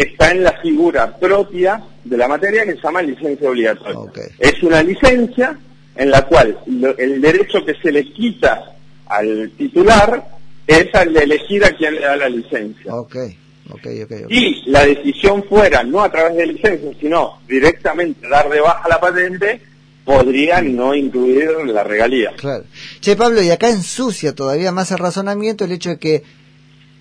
está 0.03 0.31
en 0.31 0.43
la 0.43 0.53
figura 0.61 1.17
propia 1.17 1.81
de 2.03 2.17
la 2.17 2.27
materia 2.27 2.65
que 2.65 2.73
se 2.73 2.81
llama 2.81 3.01
licencia 3.01 3.49
obligatoria. 3.49 4.11
Es 4.39 4.61
una 4.63 4.81
licencia 4.81 5.57
en 5.95 6.09
la 6.09 6.23
cual 6.23 6.57
el 6.97 7.21
derecho 7.21 7.63
que 7.65 7.75
se 7.75 7.91
le 7.91 8.11
quita 8.11 8.73
al 9.07 9.51
titular 9.57 10.25
es 10.65 10.93
al 10.95 11.13
de 11.13 11.23
elegir 11.23 11.65
a 11.65 11.71
quién 11.71 11.95
le 11.95 12.01
da 12.01 12.15
la 12.15 12.29
licencia. 12.29 12.93
Okay. 12.95 13.37
Okay, 13.73 14.01
okay, 14.01 14.25
y 14.27 14.69
la 14.69 14.85
decisión 14.85 15.45
fuera 15.47 15.81
no 15.83 16.01
a 16.01 16.11
través 16.11 16.35
de 16.35 16.47
licencia, 16.47 16.91
sino 16.99 17.39
directamente 17.47 18.27
dar 18.27 18.49
de 18.49 18.59
baja 18.59 18.89
la 18.89 18.99
patente, 18.99 19.61
podría 20.03 20.61
no 20.61 20.93
incluir 20.93 21.49
la 21.67 21.83
regalía. 21.83 22.31
Claro. 22.35 22.65
Che, 22.99 23.15
Pablo, 23.15 23.41
y 23.41 23.49
acá 23.49 23.69
ensucia 23.69 24.35
todavía 24.35 24.73
más 24.73 24.91
el 24.91 24.97
razonamiento 24.97 25.63
el 25.63 25.71
hecho 25.71 25.91
de 25.91 25.99
que 25.99 26.23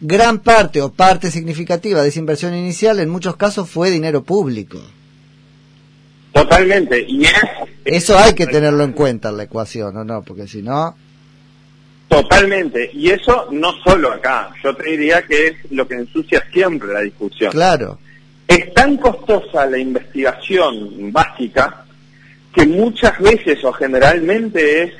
gran 0.01 0.39
parte 0.39 0.81
o 0.81 0.93
parte 0.93 1.31
significativa 1.31 2.03
de 2.03 2.09
esa 2.09 2.19
inversión 2.19 2.55
inicial 2.55 3.01
en 3.01 3.09
muchos 3.09 3.37
casos 3.37 3.69
fue 3.69 3.91
dinero 3.91 4.23
público. 4.23 4.81
Totalmente. 6.33 7.05
Y 7.07 7.25
Eso 7.85 8.19
hay 8.19 8.35
que 8.35 8.47
tenerlo 8.47 8.85
en 8.85 8.93
cuenta 8.93 9.31
en 9.31 9.37
la 9.37 9.43
ecuación, 9.45 9.97
¿o 9.97 10.05
no? 10.05 10.23
Porque 10.23 10.47
si 10.47 10.63
no... 10.63 10.97
Totalmente, 12.09 12.91
y 12.93 13.11
eso 13.11 13.47
no 13.53 13.73
solo 13.85 14.13
acá, 14.13 14.51
yo 14.65 14.75
te 14.75 14.91
diría 14.91 15.23
que 15.23 15.47
es 15.47 15.55
lo 15.71 15.87
que 15.87 15.95
ensucia 15.95 16.43
siempre 16.53 16.93
la 16.93 17.03
discusión. 17.03 17.53
Claro. 17.53 18.01
Es 18.49 18.75
tan 18.75 18.97
costosa 18.97 19.65
la 19.67 19.79
investigación 19.79 21.13
básica 21.13 21.85
que 22.53 22.67
muchas 22.67 23.17
veces 23.21 23.63
o 23.63 23.73
generalmente 23.73 24.83
es 24.83 24.93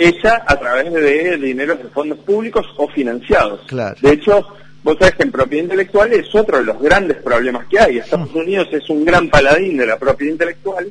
hecha 0.00 0.42
a 0.46 0.56
través 0.58 0.92
de 0.92 1.36
dinero 1.36 1.76
de 1.76 1.84
fondos 1.84 2.18
públicos 2.18 2.66
o 2.76 2.88
financiados. 2.88 3.60
Claro. 3.66 3.96
De 4.00 4.12
hecho, 4.12 4.46
vos 4.82 4.96
sabés 4.98 5.14
que 5.14 5.22
en 5.24 5.32
propiedad 5.32 5.64
intelectual 5.64 6.12
es 6.12 6.34
otro 6.34 6.58
de 6.58 6.64
los 6.64 6.80
grandes 6.80 7.18
problemas 7.18 7.66
que 7.66 7.78
hay. 7.78 7.98
Estados 7.98 8.34
Unidos 8.34 8.68
es 8.72 8.88
un 8.88 9.04
gran 9.04 9.28
paladín 9.28 9.76
de 9.76 9.86
la 9.86 9.98
propiedad 9.98 10.32
intelectual, 10.32 10.90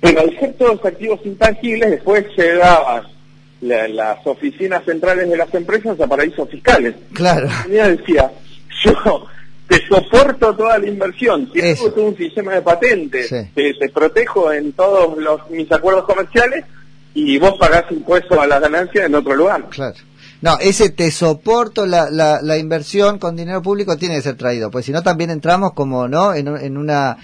pero 0.00 0.20
al 0.20 0.38
ser 0.38 0.52
todos 0.54 0.84
activos 0.84 1.20
intangibles 1.24 1.90
después 1.90 2.26
se 2.34 2.54
daban 2.54 3.04
las 3.60 4.24
oficinas 4.26 4.84
centrales 4.84 5.28
de 5.28 5.36
las 5.36 5.52
empresas 5.54 6.00
a 6.00 6.06
paraísos 6.06 6.48
fiscales. 6.48 6.94
Claro. 7.12 7.48
decía, 7.68 8.30
yo 8.84 9.26
te 9.68 9.86
soporto 9.86 10.54
toda 10.54 10.78
la 10.78 10.86
inversión, 10.86 11.50
tengo 11.52 12.08
un 12.08 12.16
sistema 12.16 12.54
de 12.54 12.62
patentes, 12.62 13.28
te, 13.54 13.88
protejo 13.92 14.52
en 14.52 14.72
todos 14.72 15.18
los, 15.18 15.50
mis 15.50 15.70
acuerdos 15.70 16.04
comerciales 16.04 16.64
y 17.26 17.38
vos 17.38 17.54
pagás 17.58 17.84
impuestos 17.90 18.38
a 18.38 18.46
las 18.46 18.60
ganancias 18.60 19.06
en 19.06 19.14
otro 19.14 19.34
lugar. 19.34 19.68
Claro. 19.70 19.96
No, 20.40 20.56
ese 20.60 20.90
te 20.90 21.10
soporto 21.10 21.84
la, 21.84 22.10
la, 22.10 22.40
la 22.42 22.58
inversión 22.58 23.18
con 23.18 23.34
dinero 23.34 23.60
público 23.60 23.96
tiene 23.96 24.14
que 24.16 24.22
ser 24.22 24.36
traído, 24.36 24.70
pues 24.70 24.86
si 24.86 24.92
no 24.92 25.02
también 25.02 25.30
entramos 25.30 25.72
como, 25.72 26.06
¿no? 26.06 26.32
En, 26.32 26.46
en 26.46 26.76
una 26.76 27.18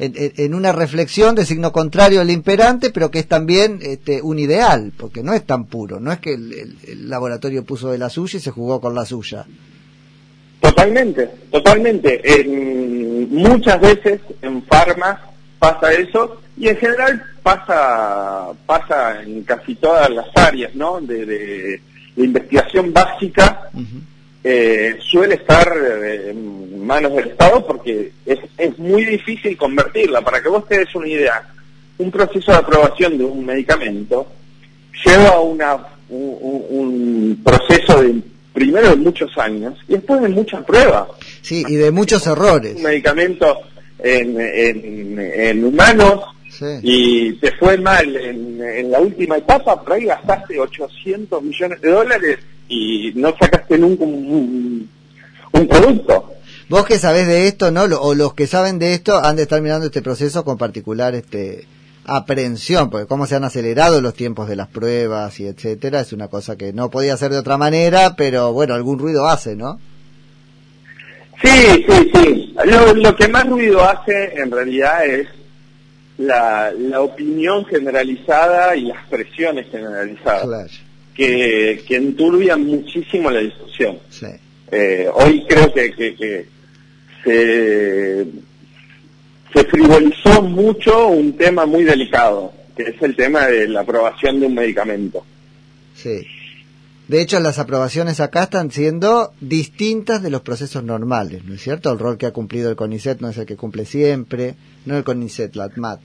en, 0.00 0.54
una 0.54 0.72
reflexión 0.72 1.34
de 1.34 1.44
signo 1.44 1.72
contrario 1.72 2.20
al 2.20 2.30
imperante, 2.30 2.90
pero 2.90 3.10
que 3.10 3.18
es 3.18 3.26
también 3.26 3.80
este, 3.82 4.22
un 4.22 4.38
ideal, 4.38 4.92
porque 4.96 5.22
no 5.22 5.34
es 5.34 5.44
tan 5.44 5.66
puro, 5.66 6.00
no 6.00 6.10
es 6.10 6.18
que 6.20 6.32
el, 6.32 7.08
laboratorio 7.08 7.64
puso 7.64 7.90
de 7.90 7.98
la 7.98 8.08
suya 8.08 8.38
y 8.38 8.40
se 8.40 8.50
jugó 8.50 8.80
con 8.80 8.94
la 8.94 9.04
suya. 9.04 9.44
Totalmente, 10.60 11.28
totalmente. 11.50 12.22
muchas 13.30 13.80
veces 13.80 14.20
en 14.40 14.62
farma 14.64 15.29
pasa 15.60 15.92
eso 15.92 16.40
y 16.56 16.68
en 16.68 16.76
general 16.76 17.22
pasa 17.44 18.48
pasa 18.66 19.22
en 19.22 19.44
casi 19.44 19.76
todas 19.76 20.10
las 20.10 20.26
áreas, 20.34 20.74
¿no? 20.74 21.00
De, 21.00 21.24
de, 21.24 21.80
investigación 22.16 22.92
básica 22.92 23.70
eh, 24.42 24.96
suele 25.00 25.36
estar 25.36 25.72
eh, 25.76 26.30
en 26.30 26.84
manos 26.84 27.14
del 27.14 27.28
Estado 27.28 27.64
porque 27.66 28.12
es, 28.26 28.38
es 28.58 28.78
muy 28.78 29.04
difícil 29.04 29.56
convertirla. 29.56 30.20
Para 30.20 30.42
que 30.42 30.48
vos 30.48 30.66
te 30.66 30.78
des 30.78 30.94
una 30.94 31.06
idea, 31.06 31.42
un 31.98 32.10
proceso 32.10 32.50
de 32.50 32.58
aprobación 32.58 33.16
de 33.16 33.24
un 33.24 33.46
medicamento 33.46 34.26
lleva 35.04 35.40
una, 35.40 35.78
un, 36.08 37.40
proceso 37.44 38.02
de 38.02 38.20
primero 38.52 38.90
de 38.90 38.96
muchos 38.96 39.36
años 39.38 39.78
y 39.88 39.92
después 39.92 40.20
de 40.20 40.28
muchas 40.28 40.64
pruebas. 40.64 41.08
Sí, 41.42 41.64
y 41.66 41.76
de 41.76 41.90
muchos 41.90 42.26
errores. 42.26 42.76
Un 42.76 42.82
medicamento 42.82 43.58
en, 44.02 45.18
en, 45.18 45.64
humanos 45.64 46.24
y 46.82 47.32
te 47.34 47.52
fue 47.52 47.78
mal 47.78 48.16
en, 48.16 48.60
en 48.62 48.90
la 48.90 49.00
última 49.00 49.36
etapa, 49.38 49.82
por 49.82 49.94
ahí 49.94 50.04
gastaste 50.04 50.58
800 50.58 51.42
millones 51.42 51.80
de 51.80 51.90
dólares 51.90 52.38
y 52.70 53.12
no 53.16 53.34
sacaste 53.38 53.76
nunca 53.76 54.04
un, 54.04 54.88
producto. 55.68 56.32
Vos 56.68 56.86
que 56.86 56.98
sabés 56.98 57.26
de 57.26 57.48
esto, 57.48 57.70
¿no? 57.70 57.82
O 57.82 58.14
los 58.14 58.32
que 58.32 58.46
saben 58.46 58.78
de 58.78 58.94
esto 58.94 59.22
han 59.22 59.36
de 59.36 59.42
estar 59.42 59.60
mirando 59.60 59.86
este 59.86 60.00
proceso 60.00 60.44
con 60.44 60.56
particular 60.56 61.14
este 61.14 61.66
aprehensión, 62.06 62.88
porque 62.88 63.06
cómo 63.06 63.26
se 63.26 63.34
han 63.34 63.44
acelerado 63.44 64.00
los 64.00 64.14
tiempos 64.14 64.48
de 64.48 64.56
las 64.56 64.68
pruebas 64.68 65.38
y 65.40 65.46
etcétera, 65.46 66.00
es 66.00 66.12
una 66.12 66.28
cosa 66.28 66.56
que 66.56 66.72
no 66.72 66.90
podía 66.90 67.16
ser 67.16 67.32
de 67.32 67.38
otra 67.38 67.58
manera, 67.58 68.14
pero 68.16 68.52
bueno, 68.52 68.74
algún 68.74 68.98
ruido 68.98 69.26
hace, 69.26 69.56
¿no? 69.56 69.78
Sí, 71.42 71.84
sí, 71.88 72.10
sí. 72.14 72.39
Lo, 72.70 72.94
lo 72.94 73.16
que 73.16 73.28
más 73.28 73.46
ruido 73.48 73.82
hace 73.82 74.34
en 74.34 74.50
realidad 74.50 75.06
es 75.06 75.28
la, 76.18 76.72
la 76.72 77.00
opinión 77.00 77.64
generalizada 77.64 78.76
y 78.76 78.86
las 78.86 79.06
presiones 79.08 79.66
generalizadas. 79.70 80.44
Claro 80.44 80.90
que, 81.20 81.82
que 81.86 81.96
enturbian 81.96 82.64
muchísimo 82.64 83.30
la 83.30 83.40
discusión. 83.40 83.98
Eh, 84.72 85.08
hoy 85.12 85.44
creo 85.46 85.72
que, 85.72 85.92
que, 85.92 86.46
se, 87.24 88.26
se 89.52 89.64
frivolizó 89.64 90.42
mucho 90.42 91.08
un 91.08 91.36
tema 91.36 91.66
muy 91.66 91.84
delicado, 91.84 92.52
que 92.76 92.84
es 92.84 93.02
el 93.02 93.14
tema 93.16 93.46
de 93.46 93.68
la 93.68 93.80
aprobación 93.80 94.40
de 94.40 94.46
un 94.46 94.54
medicamento. 94.54 95.24
Sí. 95.94 96.26
De 97.10 97.20
hecho, 97.20 97.40
las 97.40 97.58
aprobaciones 97.58 98.20
acá 98.20 98.44
están 98.44 98.70
siendo 98.70 99.32
distintas 99.40 100.22
de 100.22 100.30
los 100.30 100.42
procesos 100.42 100.84
normales, 100.84 101.42
¿no 101.44 101.54
es 101.54 101.60
cierto? 101.60 101.90
El 101.90 101.98
rol 101.98 102.16
que 102.16 102.26
ha 102.26 102.30
cumplido 102.30 102.70
el 102.70 102.76
CONICET 102.76 103.20
no 103.20 103.30
es 103.30 103.36
el 103.36 103.46
que 103.46 103.56
cumple 103.56 103.84
siempre, 103.84 104.54
no 104.84 104.96
el 104.96 105.02
CONICET, 105.02 105.56
la 105.56 105.64
ATMAT. 105.64 105.98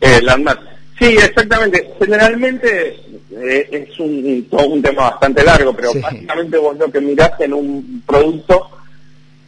Eh, 0.00 0.22
la 0.22 0.34
ATMAT. 0.34 0.60
Sí, 0.96 1.06
exactamente. 1.06 1.90
Generalmente 1.98 3.00
eh, 3.32 3.68
es 3.72 3.98
un, 3.98 4.46
todo 4.48 4.68
un 4.68 4.80
tema 4.80 5.10
bastante 5.10 5.42
largo, 5.42 5.74
pero 5.74 5.90
básicamente 6.00 6.56
vos 6.56 6.78
lo 6.78 6.88
que 6.88 7.00
mirás 7.00 7.32
en 7.40 7.52
un 7.52 8.04
producto 8.06 8.70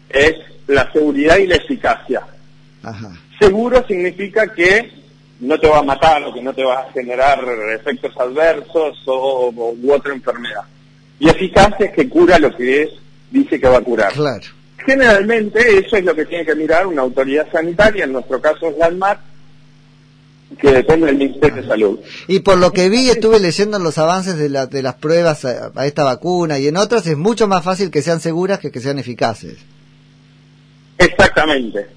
es 0.09 0.35
la 0.67 0.93
seguridad 0.93 1.37
y 1.37 1.47
la 1.47 1.55
eficacia. 1.55 2.21
Seguro 3.39 3.87
significa 3.87 4.53
que 4.53 5.02
no 5.43 5.59
te 5.59 5.69
va 5.69 5.79
a 5.79 5.83
matar 5.83 6.23
o 6.23 6.33
que 6.33 6.41
no 6.41 6.55
te 6.55 6.63
va 6.63 6.83
a 6.83 6.93
generar 6.93 7.45
efectos 7.75 8.13
adversos 8.17 8.97
o, 9.07 9.53
u 9.53 9.93
otra 9.93 10.15
enfermedad. 10.15 10.63
Y 11.19 11.29
eficacia 11.29 11.87
es 11.87 11.93
que 11.93 12.09
cura 12.09 12.39
lo 12.39 12.55
que 12.57 12.83
es, 12.83 12.91
dice 13.31 13.61
que 13.61 13.69
va 13.69 13.79
a 13.79 13.83
curar. 13.83 14.13
Claro. 14.13 14.47
Generalmente 14.87 15.79
eso 15.79 15.97
es 15.97 16.05
lo 16.05 16.15
que 16.15 16.27
tiene 16.27 16.45
que 16.45 16.55
mirar 16.55 16.87
una 16.87 17.03
autoridad 17.03 17.51
sanitaria, 17.51 18.05
en 18.05 18.13
nuestro 18.13 18.41
caso 18.41 18.69
es 18.69 18.79
la 18.79 18.87
ANMAT, 18.87 19.19
que 20.61 20.71
depende 20.71 21.07
del 21.07 21.17
Ministerio 21.17 21.63
de 21.63 21.69
Salud. 21.69 21.99
Y 22.29 22.41
por 22.41 22.59
lo 22.59 22.73
que 22.73 22.89
vi, 22.89 23.11
estuve 23.11 23.41
leyendo 23.41 23.81
los 23.81 23.99
avances 23.99 24.37
de, 24.37 24.49
la, 24.49 24.67
de 24.67 24.83
las 24.83 24.95
pruebas 24.95 25.45
a, 25.45 25.73
a, 25.75 25.87
esta 25.87 26.05
vacuna 26.05 26.61
y 26.61 26.69
en 26.69 26.77
otras, 26.77 27.05
es 27.09 27.17
mucho 27.17 27.49
más 27.49 27.65
fácil 27.65 27.91
que 27.91 28.03
sean 28.03 28.21
seguras 28.21 28.61
que 28.61 28.71
que 28.71 28.81
sean 28.81 29.01
eficaces. 29.01 29.59
Exactamente, 30.99 31.89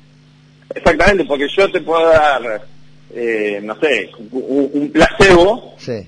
exactamente, 0.73 1.25
porque 1.25 1.47
yo 1.55 1.71
te 1.71 1.81
puedo 1.81 2.07
dar, 2.09 2.65
eh, 3.13 3.59
no 3.63 3.75
sé, 3.79 4.09
un, 4.31 4.69
un 4.73 4.91
placebo, 4.91 5.75
Sí, 5.77 6.07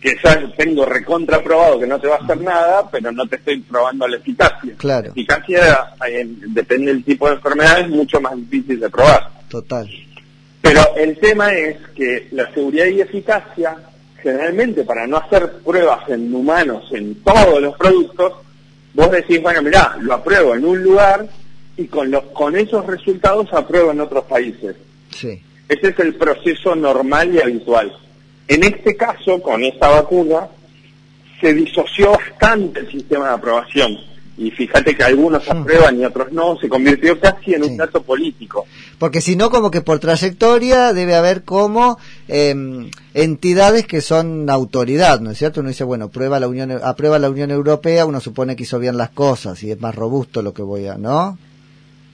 que 0.00 0.16
ya 0.22 0.52
tengo 0.56 0.84
recontra 0.84 1.40
probado 1.42 1.78
que 1.78 1.86
no 1.86 2.00
te 2.00 2.08
va 2.08 2.16
a 2.16 2.24
hacer 2.24 2.40
nada, 2.40 2.90
pero 2.90 3.12
no 3.12 3.24
te 3.26 3.36
estoy 3.36 3.60
probando 3.60 4.08
la 4.08 4.16
eficacia. 4.16 4.74
Claro. 4.76 5.06
La 5.06 5.10
eficacia, 5.12 5.78
eh, 6.08 6.26
depende 6.48 6.92
del 6.92 7.04
tipo 7.04 7.28
de 7.28 7.34
enfermedad, 7.34 7.80
es 7.80 7.88
mucho 7.88 8.20
más 8.20 8.34
difícil 8.36 8.80
de 8.80 8.90
probar. 8.90 9.28
total. 9.48 9.88
Pero 10.60 10.80
el 10.96 11.18
tema 11.18 11.52
es 11.52 11.76
que 11.94 12.28
la 12.32 12.52
seguridad 12.52 12.86
y 12.86 13.00
eficacia, 13.00 13.76
generalmente 14.22 14.84
para 14.84 15.06
no 15.08 15.16
hacer 15.16 15.58
pruebas 15.64 16.08
en 16.08 16.32
humanos 16.32 16.84
en 16.92 17.16
todos 17.22 17.60
los 17.60 17.76
productos, 17.76 18.32
vos 18.94 19.10
decís, 19.10 19.42
bueno, 19.42 19.60
mirá, 19.62 19.96
lo 20.00 20.14
apruebo 20.14 20.54
en 20.54 20.64
un 20.64 20.80
lugar 20.82 21.26
y 21.76 21.86
con, 21.86 22.10
los, 22.12 22.24
con 22.26 22.56
esos 22.56 22.86
resultados 22.86 23.52
apruebo 23.52 23.90
en 23.90 24.00
otros 24.02 24.24
países. 24.24 24.76
Sí, 25.10 25.42
Ese 25.72 25.88
es 25.90 25.98
el 26.00 26.14
proceso 26.14 26.74
normal 26.74 27.34
y 27.34 27.40
habitual. 27.40 27.92
En 28.48 28.62
este 28.64 28.96
caso, 28.96 29.40
con 29.40 29.62
esta 29.64 29.88
vacuna, 29.88 30.48
se 31.40 31.54
disoció 31.54 32.12
bastante 32.12 32.80
el 32.80 32.90
sistema 32.90 33.28
de 33.28 33.34
aprobación. 33.34 33.96
Y 34.38 34.50
fíjate 34.50 34.94
que 34.96 35.04
algunos 35.04 35.48
aprueban 35.48 36.00
y 36.00 36.04
otros 36.04 36.32
no, 36.32 36.56
se 36.58 36.68
convirtió 36.68 37.18
casi 37.20 37.54
en 37.54 37.64
Sí. 37.64 37.70
un 37.70 37.76
dato 37.76 38.02
político. 38.02 38.64
porque 38.98 39.20
si 39.20 39.34
no, 39.36 39.50
como 39.50 39.70
que 39.70 39.80
por 39.82 39.98
trayectoria 39.98 40.92
debe 40.92 41.14
haber 41.16 41.42
como 41.42 41.98
em, 42.28 42.90
entidades 43.14 43.86
que 43.86 44.00
son 44.00 44.48
autoridad, 44.48 45.20
¿no 45.20 45.30
es 45.32 45.38
cierto? 45.38 45.60
Uno 45.60 45.68
dice, 45.70 45.84
bueno, 45.84 46.08
prueba 46.08 46.38
la 46.40 46.48
Unión, 46.48 46.70
aprueba 46.82 47.18
la 47.18 47.28
Unión 47.30 47.50
Europea, 47.50 48.06
uno 48.06 48.20
supone 48.20 48.56
que 48.56 48.62
hizo 48.62 48.78
bien 48.78 48.96
las 48.96 49.10
cosas 49.10 49.62
y 49.64 49.70
es 49.70 49.80
más 49.80 49.94
robusto 49.94 50.40
lo 50.42 50.54
que 50.54 50.62
voy 50.62 50.86
a, 50.86 50.96
¿no? 50.96 51.36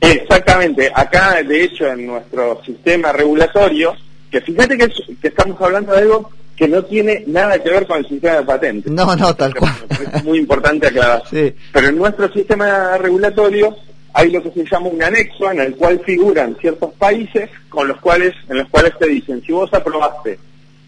Exactamente, 0.00 0.90
acá 0.94 1.42
de 1.42 1.64
hecho 1.64 1.86
en 1.86 2.06
nuestro 2.06 2.62
sistema 2.64 3.12
regulatorio, 3.12 3.96
que 4.30 4.40
fíjate 4.40 4.78
que, 4.78 4.84
es- 4.84 5.18
que 5.20 5.28
estamos 5.28 5.60
hablando 5.60 5.92
de 5.92 5.98
algo 6.02 6.30
que 6.56 6.68
no 6.68 6.84
tiene 6.84 7.24
nada 7.26 7.62
que 7.62 7.70
ver 7.70 7.86
con 7.86 7.98
el 7.98 8.08
sistema 8.08 8.36
de 8.36 8.42
patentes. 8.44 8.92
No, 8.92 9.14
no, 9.16 9.34
tal 9.34 9.54
cual. 9.54 9.72
Es 10.14 10.24
muy 10.24 10.38
importante 10.38 10.88
aclarar. 10.88 11.22
Sí. 11.30 11.54
Pero 11.72 11.88
en 11.88 11.96
nuestro 11.98 12.32
sistema 12.32 12.96
regulatorio 12.98 13.76
hay 14.12 14.30
lo 14.32 14.42
que 14.42 14.50
se 14.50 14.64
llama 14.68 14.88
un 14.88 15.00
anexo 15.02 15.50
en 15.52 15.60
el 15.60 15.76
cual 15.76 16.00
figuran 16.04 16.56
ciertos 16.60 16.92
países 16.94 17.48
con 17.68 17.86
los 17.86 17.98
cuales, 18.00 18.34
en 18.48 18.58
los 18.58 18.68
cuales 18.70 18.92
te 18.98 19.06
dicen, 19.08 19.40
si 19.46 19.52
vos 19.52 19.72
aprobaste, 19.72 20.38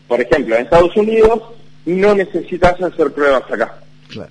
por 0.09 0.21
ejemplo, 0.21 0.57
en 0.57 0.63
Estados 0.63 0.97
Unidos, 0.97 1.41
no 1.87 2.15
necesitas 2.17 2.81
hacer 2.83 3.13
pruebas 3.13 3.43
acá. 3.51 3.75
Claro. 4.09 4.31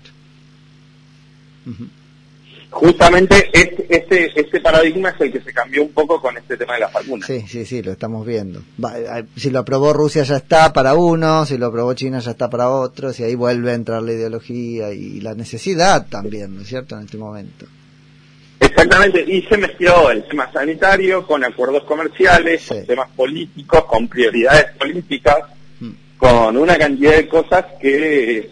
Justamente 2.72 3.50
este, 3.52 3.86
este, 3.90 4.40
este 4.40 4.62
paradigma 4.62 5.10
es 5.10 5.22
el 5.22 5.32
que 5.32 5.42
se 5.42 5.52
cambió 5.52 5.82
un 5.82 5.90
poco 5.92 6.22
con 6.22 6.38
este 6.38 6.56
tema 6.56 6.76
de 6.76 6.82
las 6.82 6.94
vacunas. 6.94 7.26
Sí, 7.26 7.44
sí, 7.48 7.66
sí, 7.66 7.82
lo 7.82 7.92
estamos 7.94 8.26
viendo. 8.28 8.62
Va, 8.84 8.98
eh, 9.00 9.26
si 9.36 9.50
lo 9.50 9.60
aprobó 9.60 9.92
Rusia 9.92 10.22
ya 10.24 10.38
está 10.38 10.72
para 10.72 10.94
uno, 10.94 11.46
si 11.48 11.58
lo 11.58 11.66
aprobó 11.66 11.94
China 11.96 12.20
ya 12.20 12.32
está 12.32 12.48
para 12.50 12.70
otros, 12.70 13.20
y 13.20 13.24
ahí 13.24 13.34
vuelve 13.34 13.72
a 13.72 13.74
entrar 13.74 14.04
la 14.04 14.14
ideología 14.14 14.92
y 14.94 15.20
la 15.20 15.34
necesidad 15.34 16.06
también, 16.10 16.56
¿no 16.56 16.62
es 16.62 16.68
cierto?, 16.68 16.96
en 16.96 17.06
este 17.06 17.18
momento. 17.18 17.66
Exactamente, 18.60 19.24
y 19.28 19.42
se 19.44 19.58
mezcló 19.58 20.12
el 20.12 20.24
tema 20.28 20.52
sanitario 20.52 21.26
con 21.26 21.44
acuerdos 21.44 21.84
comerciales, 21.86 22.62
Sí. 22.62 22.70
con 22.76 22.86
temas 22.86 23.10
políticos, 23.16 23.86
con 23.86 24.08
prioridades 24.08 24.66
políticas, 24.78 25.38
Mm. 25.80 25.90
con 26.18 26.58
una 26.58 26.78
cantidad 26.78 27.16
de 27.16 27.28
cosas 27.28 27.66
que 27.82 28.52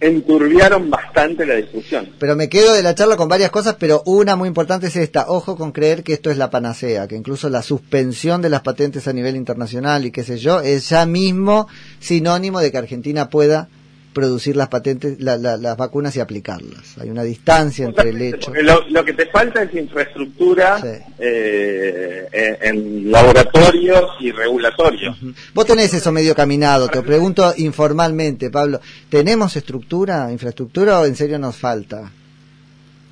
enturbiaron 0.00 0.90
bastante 0.90 1.44
la 1.44 1.56
discusión. 1.56 2.08
Pero 2.18 2.34
me 2.34 2.48
quedo 2.48 2.72
de 2.72 2.82
la 2.82 2.94
charla 2.94 3.16
con 3.16 3.28
varias 3.28 3.50
cosas, 3.50 3.76
pero 3.78 4.02
una 4.06 4.34
muy 4.34 4.48
importante 4.48 4.86
es 4.86 4.96
esta. 4.96 5.26
Ojo 5.28 5.56
con 5.56 5.72
creer 5.72 6.02
que 6.02 6.14
esto 6.14 6.30
es 6.30 6.38
la 6.38 6.50
panacea, 6.50 7.06
que 7.06 7.16
incluso 7.16 7.50
la 7.50 7.62
suspensión 7.62 8.40
de 8.42 8.48
las 8.48 8.62
patentes 8.62 9.06
a 9.06 9.12
nivel 9.12 9.36
internacional 9.36 10.06
y 10.06 10.10
qué 10.10 10.24
sé 10.24 10.38
yo, 10.38 10.60
es 10.60 10.88
ya 10.88 11.04
mismo 11.06 11.68
sinónimo 11.98 12.60
de 12.60 12.70
que 12.70 12.78
Argentina 12.78 13.28
pueda 13.28 13.68
producir 14.12 14.56
las 14.56 14.68
patentes, 14.68 15.20
la- 15.20 15.36
la- 15.36 15.56
las 15.56 15.76
vacunas 15.76 16.16
y 16.16 16.20
aplicarlas. 16.20 16.98
Hay 16.98 17.10
una 17.10 17.22
distancia 17.22 17.86
entre 17.86 18.10
el 18.10 18.20
hecho. 18.22 18.52
Lo, 18.62 18.88
lo 18.88 19.04
que 19.04 19.12
te 19.12 19.26
falta 19.26 19.62
es 19.62 19.74
infraestructura 19.74 20.80
Sí. 20.80 20.88
eh, 21.18 22.26
en, 22.32 22.76
en 22.78 23.10
laboratorios 23.12 24.04
y 24.20 24.32
regulatorios. 24.32 25.16
Vos 25.54 25.66
tenés 25.66 25.94
eso 25.94 26.10
medio 26.12 26.34
caminado, 26.34 26.88
te 26.88 27.02
pregunto 27.02 27.52
informalmente, 27.56 28.50
Pablo, 28.50 28.80
¿tenemos 29.08 29.54
estructura, 29.56 30.30
infraestructura 30.32 31.00
o 31.00 31.06
en 31.06 31.14
serio 31.16 31.38
nos 31.38 31.56
falta? 31.56 32.10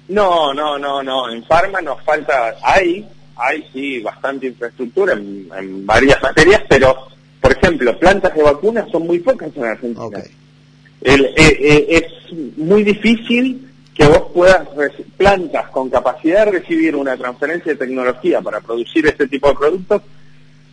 No, 0.08 0.54
no, 0.54 0.78
no, 0.78 1.02
no. 1.02 1.30
En 1.30 1.44
Pharma 1.44 1.80
nos 1.80 2.02
falta, 2.02 2.54
hay, 2.62 3.06
hay 3.37 3.64
sí 3.72 4.00
bastante 4.00 4.46
infraestructura 4.46 5.12
en, 5.12 5.48
en 5.56 5.87
varias 5.87 6.20
materias, 6.22 6.62
pero, 6.68 6.96
por 7.40 7.52
ejemplo, 7.52 7.98
plantas 7.98 8.34
de 8.34 8.42
vacunas 8.42 8.90
son 8.90 9.06
muy 9.06 9.18
pocas 9.18 9.50
en 9.54 9.64
Argentina. 9.64 10.04
Ok, 10.04 10.18
El- 11.02 11.26
eh, 11.26 11.32
eh, 11.37 11.87
es 11.90 12.37
muy 12.58 12.82
difícil 12.82 13.68
que 13.94 14.06
vos 14.06 14.24
puedas 14.32 14.68
plantas 15.16 15.68
con 15.70 15.90
capacidad 15.90 16.44
de 16.46 16.52
recibir 16.61 16.94
una 16.96 17.16
transferencia 17.16 17.72
de 17.72 17.78
tecnología 17.78 18.40
para 18.40 18.61
producir 18.61 19.06
este 19.06 19.26
tipo 19.26 19.48
de 19.48 19.54
productos 19.54 20.02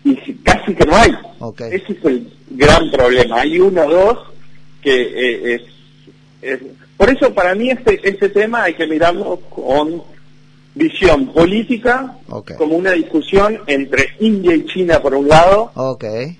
y 0.03 0.15
si- 0.17 0.35
casi 0.35 0.73
que 0.75 0.85
no 0.85 0.95
hay. 0.95 1.11
Ese 1.73 1.93
es 1.93 2.05
el 2.05 2.31
gran 2.51 2.91
problema. 2.91 3.41
Hay 3.41 3.59
uno 3.59 3.83
o 3.85 3.89
dos 3.89 4.17
que 4.81 5.01
eh, 5.01 5.55
es, 5.55 5.61
es- 6.41 6.59
Por 6.97 7.09
eso 7.09 7.33
para 7.33 7.55
mí 7.55 7.69
este, 7.71 7.99
este 8.07 8.29
tema 8.29 8.63
hay 8.63 8.73
que 8.75 8.85
mirarlo 8.87 9.37
con 9.49 10.01
visión 10.75 11.27
política, 11.33 12.17
como 12.55 12.75
una 12.75 12.91
discusión 12.91 13.59
entre 13.67 14.09
India 14.19 14.53
y 14.55 14.65
China 14.65 15.01
por 15.01 15.13
un 15.15 15.27
lado 15.27 15.71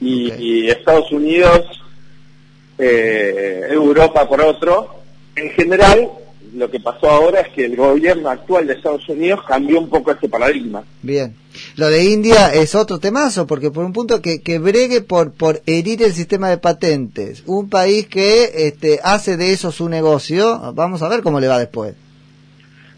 y 0.02 0.68
Estados 0.70 1.12
Unidos, 1.12 1.62
eh, 2.78 3.62
Europa 3.70 4.28
por 4.28 4.42
otro. 4.42 4.96
En 5.36 5.50
general, 5.52 6.10
lo 6.56 6.72
que 6.72 6.80
pasó 6.80 7.10
ahora 7.10 7.42
es 7.42 7.50
que 7.50 7.66
el 7.66 7.76
gobierno 7.76 8.30
actual 8.30 8.68
de 8.68 8.74
Estados 8.74 9.08
Unidos 9.10 9.42
cambió 9.48 9.80
un 9.80 9.90
poco 9.90 10.12
este 10.12 10.30
paradigma. 10.30 10.84
Bien. 11.02 11.36
Lo 11.76 11.88
de 11.88 12.04
India 12.06 12.54
es 12.54 12.76
otro 12.76 13.00
temazo, 13.00 13.46
porque 13.46 13.72
por 13.72 13.86
un 13.86 13.94
punto 13.94 14.22
que, 14.22 14.42
que 14.42 14.60
bregue 14.60 15.02
por, 15.02 15.34
por 15.34 15.62
herir 15.66 16.04
el 16.04 16.14
sistema 16.14 16.50
de 16.50 16.58
patentes, 16.58 17.44
un 17.46 17.70
país 17.70 18.08
que 18.08 18.68
este, 18.68 19.00
hace 19.04 19.38
de 19.38 19.54
eso 19.54 19.72
su 19.72 19.90
negocio, 19.90 20.74
vamos 20.74 21.02
a 21.02 21.10
ver 21.10 21.22
cómo 21.22 21.40
le 21.40 21.48
va 21.48 21.60
después. 21.60 21.96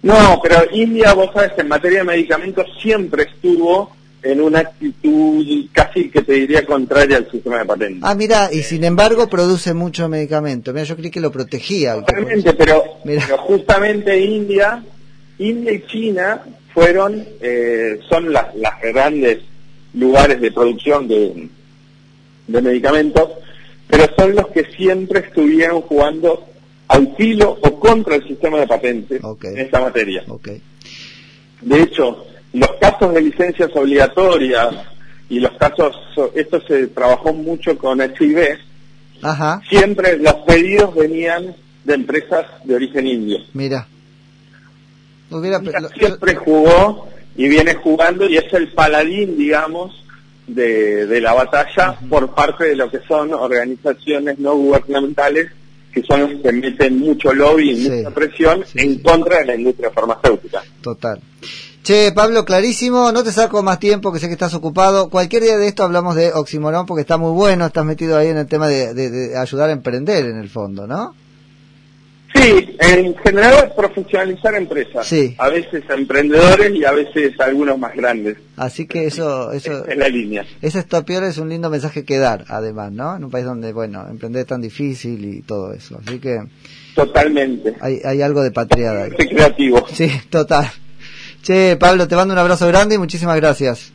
No, 0.03 0.39
pero 0.41 0.63
India, 0.71 1.13
vos 1.13 1.31
sabes, 1.33 1.51
en 1.57 1.67
materia 1.67 1.99
de 1.99 2.05
medicamentos 2.05 2.65
siempre 2.81 3.23
estuvo 3.23 3.96
en 4.23 4.41
una 4.41 4.59
actitud 4.59 5.45
casi 5.71 6.09
que 6.09 6.21
te 6.21 6.33
diría 6.33 6.65
contraria 6.65 7.17
al 7.17 7.29
sistema 7.29 7.59
de 7.59 7.65
patentes. 7.65 8.03
Ah, 8.03 8.15
mira, 8.15 8.49
y 8.51 8.63
sin 8.63 8.83
embargo 8.83 9.27
produce 9.29 9.73
mucho 9.73 10.09
medicamento. 10.09 10.73
Mira, 10.73 10.85
yo 10.85 10.95
creí 10.95 11.11
que 11.11 11.19
lo 11.19 11.31
protegía. 11.31 11.95
Totalmente, 11.95 12.53
pero, 12.53 12.83
pero 13.03 13.37
justamente 13.39 14.19
India, 14.19 14.83
India 15.37 15.73
y 15.73 15.85
China 15.87 16.41
fueron, 16.73 17.25
eh, 17.41 17.99
son 18.09 18.31
las, 18.33 18.55
las 18.55 18.81
grandes 18.81 19.39
lugares 19.93 20.41
de 20.41 20.51
producción 20.51 21.07
de, 21.07 21.47
de 22.47 22.61
medicamentos, 22.61 23.29
pero 23.87 24.05
son 24.17 24.35
los 24.35 24.47
que 24.49 24.65
siempre 24.75 25.21
estuvieron 25.21 25.81
jugando 25.81 26.45
al 26.87 27.15
filo 27.15 27.57
o 27.61 27.79
contra 27.79 28.15
el 28.15 28.27
sistema 28.27 28.59
de 28.59 28.67
patentes 28.67 29.21
en 29.43 29.57
esta 29.57 29.79
materia. 29.79 30.23
Ok, 30.27 30.49
De 31.61 31.81
hecho, 31.81 32.25
los 32.59 32.71
casos 32.79 33.13
de 33.13 33.21
licencias 33.21 33.69
obligatorias 33.75 34.69
y 35.29 35.39
los 35.39 35.51
casos, 35.53 35.95
esto 36.35 36.61
se 36.67 36.87
trabajó 36.87 37.33
mucho 37.33 37.77
con 37.77 37.99
HIV, 38.01 38.57
ajá, 39.21 39.61
siempre 39.69 40.17
los 40.17 40.33
pedidos 40.47 40.95
venían 40.95 41.55
de 41.83 41.93
empresas 41.93 42.45
de 42.63 42.75
origen 42.75 43.07
indio. 43.07 43.37
mira. 43.53 43.87
Hubiera, 45.29 45.57
India 45.57 45.79
lo- 45.81 45.89
siempre 45.89 46.35
jugó 46.35 47.09
y 47.35 47.49
viene 47.49 47.75
jugando 47.75 48.29
y 48.29 48.37
es 48.37 48.51
el 48.53 48.69
paladín, 48.69 49.37
digamos, 49.37 49.93
de, 50.47 51.05
de 51.05 51.19
la 51.19 51.33
batalla 51.33 51.97
por 52.09 52.33
parte 52.33 52.63
de 52.63 52.75
lo 52.77 52.89
que 52.89 52.99
son 53.07 53.33
organizaciones 53.33 54.39
no 54.39 54.55
gubernamentales 54.55 55.51
que 55.91 56.01
son 56.03 56.21
los 56.21 56.41
que 56.41 56.51
meten 56.53 56.99
mucho 56.99 57.33
lobby 57.33 57.71
y 57.71 57.75
Sí, 57.83 57.89
mucha 57.89 58.11
presión 58.11 58.63
sí, 58.65 58.79
en 58.79 58.93
sí. 58.93 59.01
contra 59.01 59.39
de 59.39 59.45
la 59.47 59.55
industria 59.55 59.89
farmacéutica. 59.91 60.63
Total. 60.81 61.19
Che, 61.87 62.11
Pablo, 62.11 62.43
clarísimo, 62.43 63.13
no 63.13 63.23
te 63.23 63.31
saco 63.31 63.63
más 63.63 63.79
tiempo, 63.79 64.11
que 64.11 64.19
sé 64.19 64.27
que 64.27 64.33
estás 64.33 64.53
ocupado. 64.53 65.09
Cualquier 65.09 65.43
día 65.43 65.57
de 65.57 65.69
esto 65.69 65.83
hablamos 65.83 66.17
de 66.17 66.33
oximorón 66.33 66.85
porque 66.85 66.99
está 66.99 67.15
muy 67.15 67.31
bueno, 67.31 67.65
estás 67.65 67.85
metido 67.85 68.17
ahí 68.17 68.27
en 68.27 68.35
el 68.35 68.45
tema 68.45 68.67
de, 68.67 68.93
de 68.93 69.37
ayudar 69.37 69.69
a 69.69 69.71
emprender 69.71 70.25
en 70.25 70.37
el 70.37 70.49
fondo, 70.49 70.85
¿no? 70.85 71.15
Sí, 72.35 72.75
en 72.77 73.15
general 73.15 73.71
profesionalizar 73.73 74.53
empresas. 74.55 75.07
Sí. 75.07 75.33
A 75.37 75.47
veces 75.47 75.81
emprendedores 75.89 76.75
y 76.75 76.83
a 76.83 76.91
veces 76.91 77.39
algunos 77.39 77.79
más 77.79 77.95
grandes. 77.95 78.35
Así 78.57 78.85
que 78.85 79.05
eso... 79.05 79.53
eso 79.53 79.87
es 79.87 79.97
la 79.97 80.09
línea. 80.09 80.45
Ese 80.61 80.83
peor 80.83 81.23
es 81.23 81.37
un 81.37 81.47
lindo 81.47 81.69
mensaje 81.69 82.03
que 82.03 82.17
dar, 82.17 82.43
además, 82.49 82.91
¿no? 82.91 83.15
En 83.15 83.23
un 83.23 83.31
país 83.31 83.45
donde, 83.45 83.71
bueno, 83.71 84.05
emprender 84.09 84.41
es 84.41 84.47
tan 84.47 84.59
difícil 84.59 85.23
y 85.23 85.41
todo 85.41 85.71
eso. 85.71 86.01
Así 86.05 86.19
que... 86.19 86.37
Totalmente. 86.95 87.75
Hay, 87.79 88.01
hay 88.03 88.21
algo 88.21 88.43
de 88.43 88.51
patriada 88.51 89.05
ahí. 89.05 89.11
creativo. 89.11 89.87
Sí, 89.93 90.11
total. 90.29 90.69
Che, 91.47 91.77
Pablo, 91.79 92.09
te 92.09 92.15
mando 92.17 92.33
un 92.33 92.39
abrazo 92.39 92.67
grande 92.67 92.95
y 92.95 92.97
muchísimas 92.97 93.37
gracias. 93.37 93.93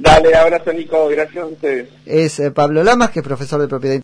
Dale, 0.00 0.34
abrazo 0.34 0.72
Nico, 0.72 1.06
gracias 1.06 1.44
a 1.44 1.46
ustedes. 1.46 1.88
Es 2.04 2.40
eh, 2.40 2.50
Pablo 2.50 2.82
Lamas, 2.82 3.10
que 3.10 3.20
es 3.20 3.24
profesor 3.24 3.60
de 3.60 3.68
propiedad 3.68 3.94